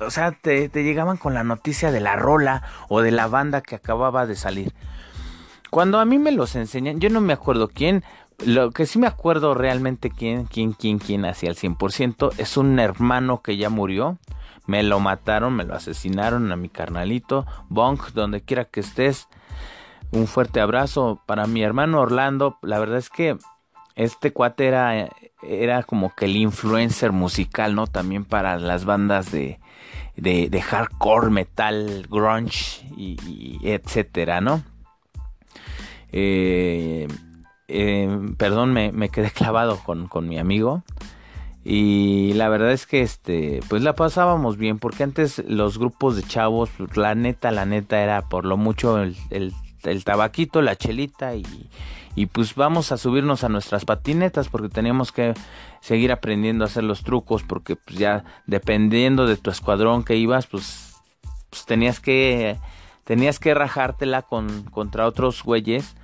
[0.00, 3.60] o sea, te, te llegaban con la noticia de la rola o de la banda
[3.60, 4.72] que acababa de salir.
[5.68, 8.04] Cuando a mí me los enseñan, yo no me acuerdo quién,
[8.46, 12.78] lo que sí me acuerdo realmente quién, quién, quién, quién hacía el 100% es un
[12.78, 14.16] hermano que ya murió.
[14.66, 17.44] Me lo mataron, me lo asesinaron a mi carnalito.
[17.68, 19.28] Bonk, donde quiera que estés.
[20.10, 22.56] Un fuerte abrazo para mi hermano Orlando.
[22.62, 23.36] La verdad es que
[23.96, 25.08] este cuate era,
[25.42, 27.86] era como que el influencer musical, ¿no?
[27.86, 29.58] También para las bandas de,
[30.16, 34.62] de, hardcore, metal, grunge y, etcétera, ¿no?
[36.12, 37.08] Eh,
[37.68, 40.82] eh, perdón, me, quedé clavado con, mi amigo.
[41.66, 46.22] Y la verdad es que este, pues la pasábamos bien, porque antes los grupos de
[46.22, 51.34] chavos, pues, la neta, la neta era por lo mucho el, el, tabaquito, la chelita
[51.34, 51.46] y,
[52.16, 55.34] y, pues vamos a subirnos a nuestras patinetas porque teníamos que
[55.80, 60.46] seguir aprendiendo a hacer los trucos porque pues ya dependiendo de tu escuadrón que ibas,
[60.46, 60.94] pues,
[61.50, 62.58] pues tenías que
[63.04, 65.94] tenías que rajártela con, contra otros güeyes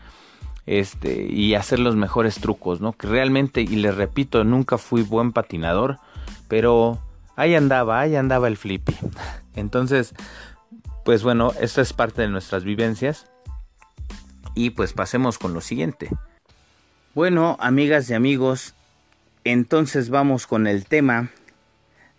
[0.66, 2.92] este, y hacer los mejores trucos, ¿no?
[2.92, 5.98] Que realmente, y les repito, nunca fui buen patinador,
[6.48, 6.98] pero
[7.36, 8.94] ahí andaba, ahí andaba el flippy.
[9.56, 10.14] Entonces,
[11.04, 13.29] pues bueno, esta es parte de nuestras vivencias.
[14.54, 16.10] Y pues pasemos con lo siguiente.
[17.14, 18.74] Bueno, amigas y amigos,
[19.44, 21.30] entonces vamos con el tema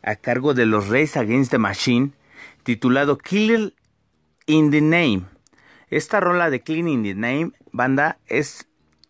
[0.03, 2.11] a cargo de los Race Against the Machine,
[2.63, 3.73] titulado Killer
[4.47, 5.23] in the Name.
[5.89, 8.67] Esta rola de Clean in the Name banda es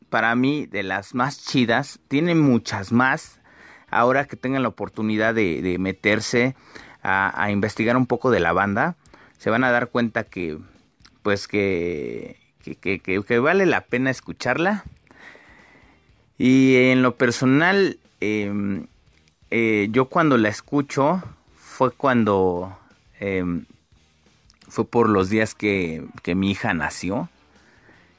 [0.10, 2.00] para mí de las más chidas.
[2.08, 3.40] Tiene muchas más.
[3.90, 6.56] Ahora que tengan la oportunidad de, meterse
[7.04, 8.96] a, investigar un poco de la banda,
[9.38, 10.58] se van a dar cuenta que,
[11.24, 14.84] pues que, que, vale la pena escucharla.
[16.38, 18.88] Y en lo personal, em,
[19.52, 21.22] eh, yo cuando la escucho
[21.56, 22.78] fue cuando
[23.20, 23.66] em,
[24.68, 27.30] fue por los días que, que mi hija nació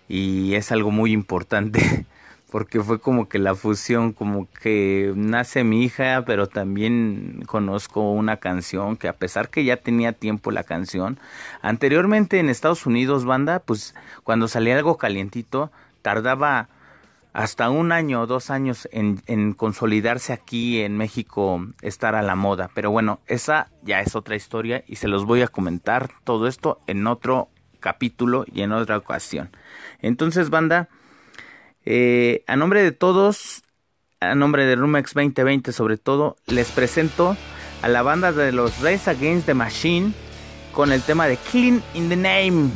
[0.08, 2.06] y es algo muy importante
[2.52, 8.36] porque fue como que la fusión, como que nace mi hija, pero también conozco una
[8.36, 11.18] canción que a pesar que ya tenía tiempo la canción,
[11.62, 15.72] anteriormente en Estados Unidos, banda, pues cuando salía algo calientito,
[16.02, 16.68] tardaba
[17.32, 22.36] hasta un año o dos años en, en, consolidarse aquí en México, estar a la
[22.36, 22.70] moda.
[22.74, 26.80] Pero bueno, esa ya es otra historia y se los voy a comentar todo esto
[26.86, 27.48] en otro
[27.80, 29.48] capítulo y en otra ocasión.
[30.02, 30.90] Entonces, banda,
[31.84, 33.62] eh, a nombre de todos,
[34.20, 37.36] a nombre de Rumex 2020 sobre todo, les presento
[37.82, 40.12] a la banda de los Race Against the Machine
[40.72, 42.70] con el tema de Clean in the Name.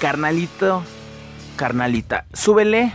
[0.00, 0.82] Carnalito,
[1.56, 2.92] carnalita, súbele,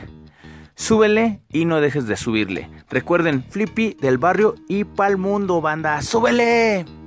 [0.76, 2.70] súbele y no dejes de subirle.
[2.90, 6.99] Recuerden, Flippy del barrio y pa'l mundo, banda, súbele.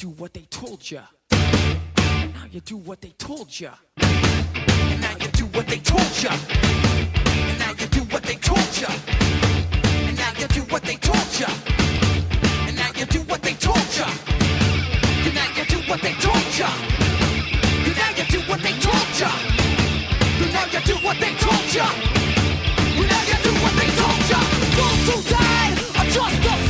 [0.00, 1.00] Do what they told you.
[1.30, 3.68] Now you do what they told you.
[3.98, 6.30] And now you do what they told you.
[6.30, 8.86] And now you do what they told you.
[10.08, 11.46] And now you do what they told you.
[12.66, 14.06] And now you do what they told you.
[15.26, 16.70] And now you do what they told you.
[17.84, 19.28] And now you do what they told you.
[20.40, 21.88] And now you do what they told you.
[22.96, 24.40] And now you do what they told you.
[24.80, 26.69] Those who died are justified for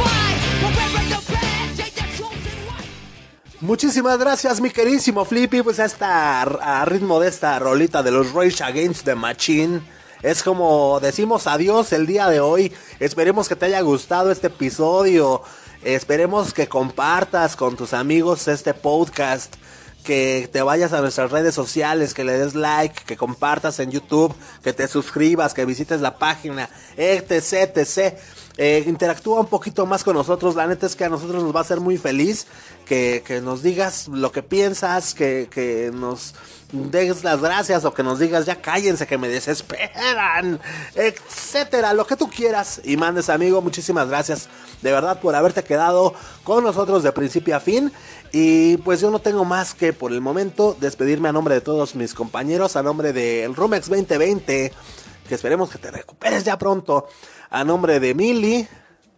[3.63, 5.61] Muchísimas gracias, mi queridísimo Flippy.
[5.61, 9.83] Pues a, ritmo de esta rolita de los Rage Against the Machine.
[10.23, 12.73] Es como decimos adiós el día de hoy.
[13.01, 15.43] Esperemos que te haya gustado este episodio.
[15.85, 19.57] Esperemos que compartas con tus amigos este podcast.
[20.05, 24.35] Que te vayas a nuestras redes sociales, que le des like, que compartas en YouTube,
[24.65, 28.17] que te suscribas, que visites la página, etc, etc.
[28.57, 30.55] Eh, interactúa un poquito más con nosotros.
[30.55, 32.47] La neta es que a nosotros nos va a hacer muy feliz
[32.91, 36.35] que, nos digas lo que piensas, que, que nos
[36.73, 40.61] des las gracias o que nos digas ya cállense que me desesperan,
[40.97, 42.81] etcétera, lo que tú quieras.
[42.83, 44.49] Y mandes amigo, muchísimas gracias
[44.83, 47.93] de verdad por haberte quedado con nosotros de principio a fin.
[48.33, 51.95] Y pues yo no tengo más que por el momento despedirme a nombre de todos
[51.95, 54.73] mis compañeros, a nombre del Rumex 2020,
[55.29, 57.07] que esperemos que te recuperes ya pronto,
[57.51, 58.69] a nombre de Mili.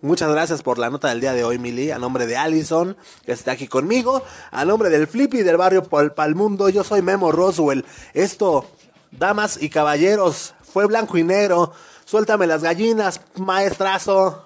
[0.03, 1.93] Muchas gracias por la nota del día de hoy, Mili.
[1.93, 4.25] A nombre de Allison, que está aquí conmigo.
[4.51, 7.85] A nombre del Flippy del barrio Pal Palmundo, yo soy Memo Roswell.
[8.13, 8.69] Esto,
[9.13, 11.73] damas y caballeros, fue blanco y negro.
[12.05, 14.45] Suéltame las gallinas, maestrazo.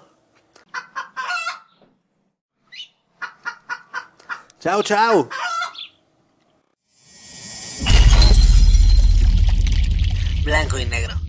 [4.59, 5.27] Chao, chao.
[10.45, 11.26] Blanco y negro.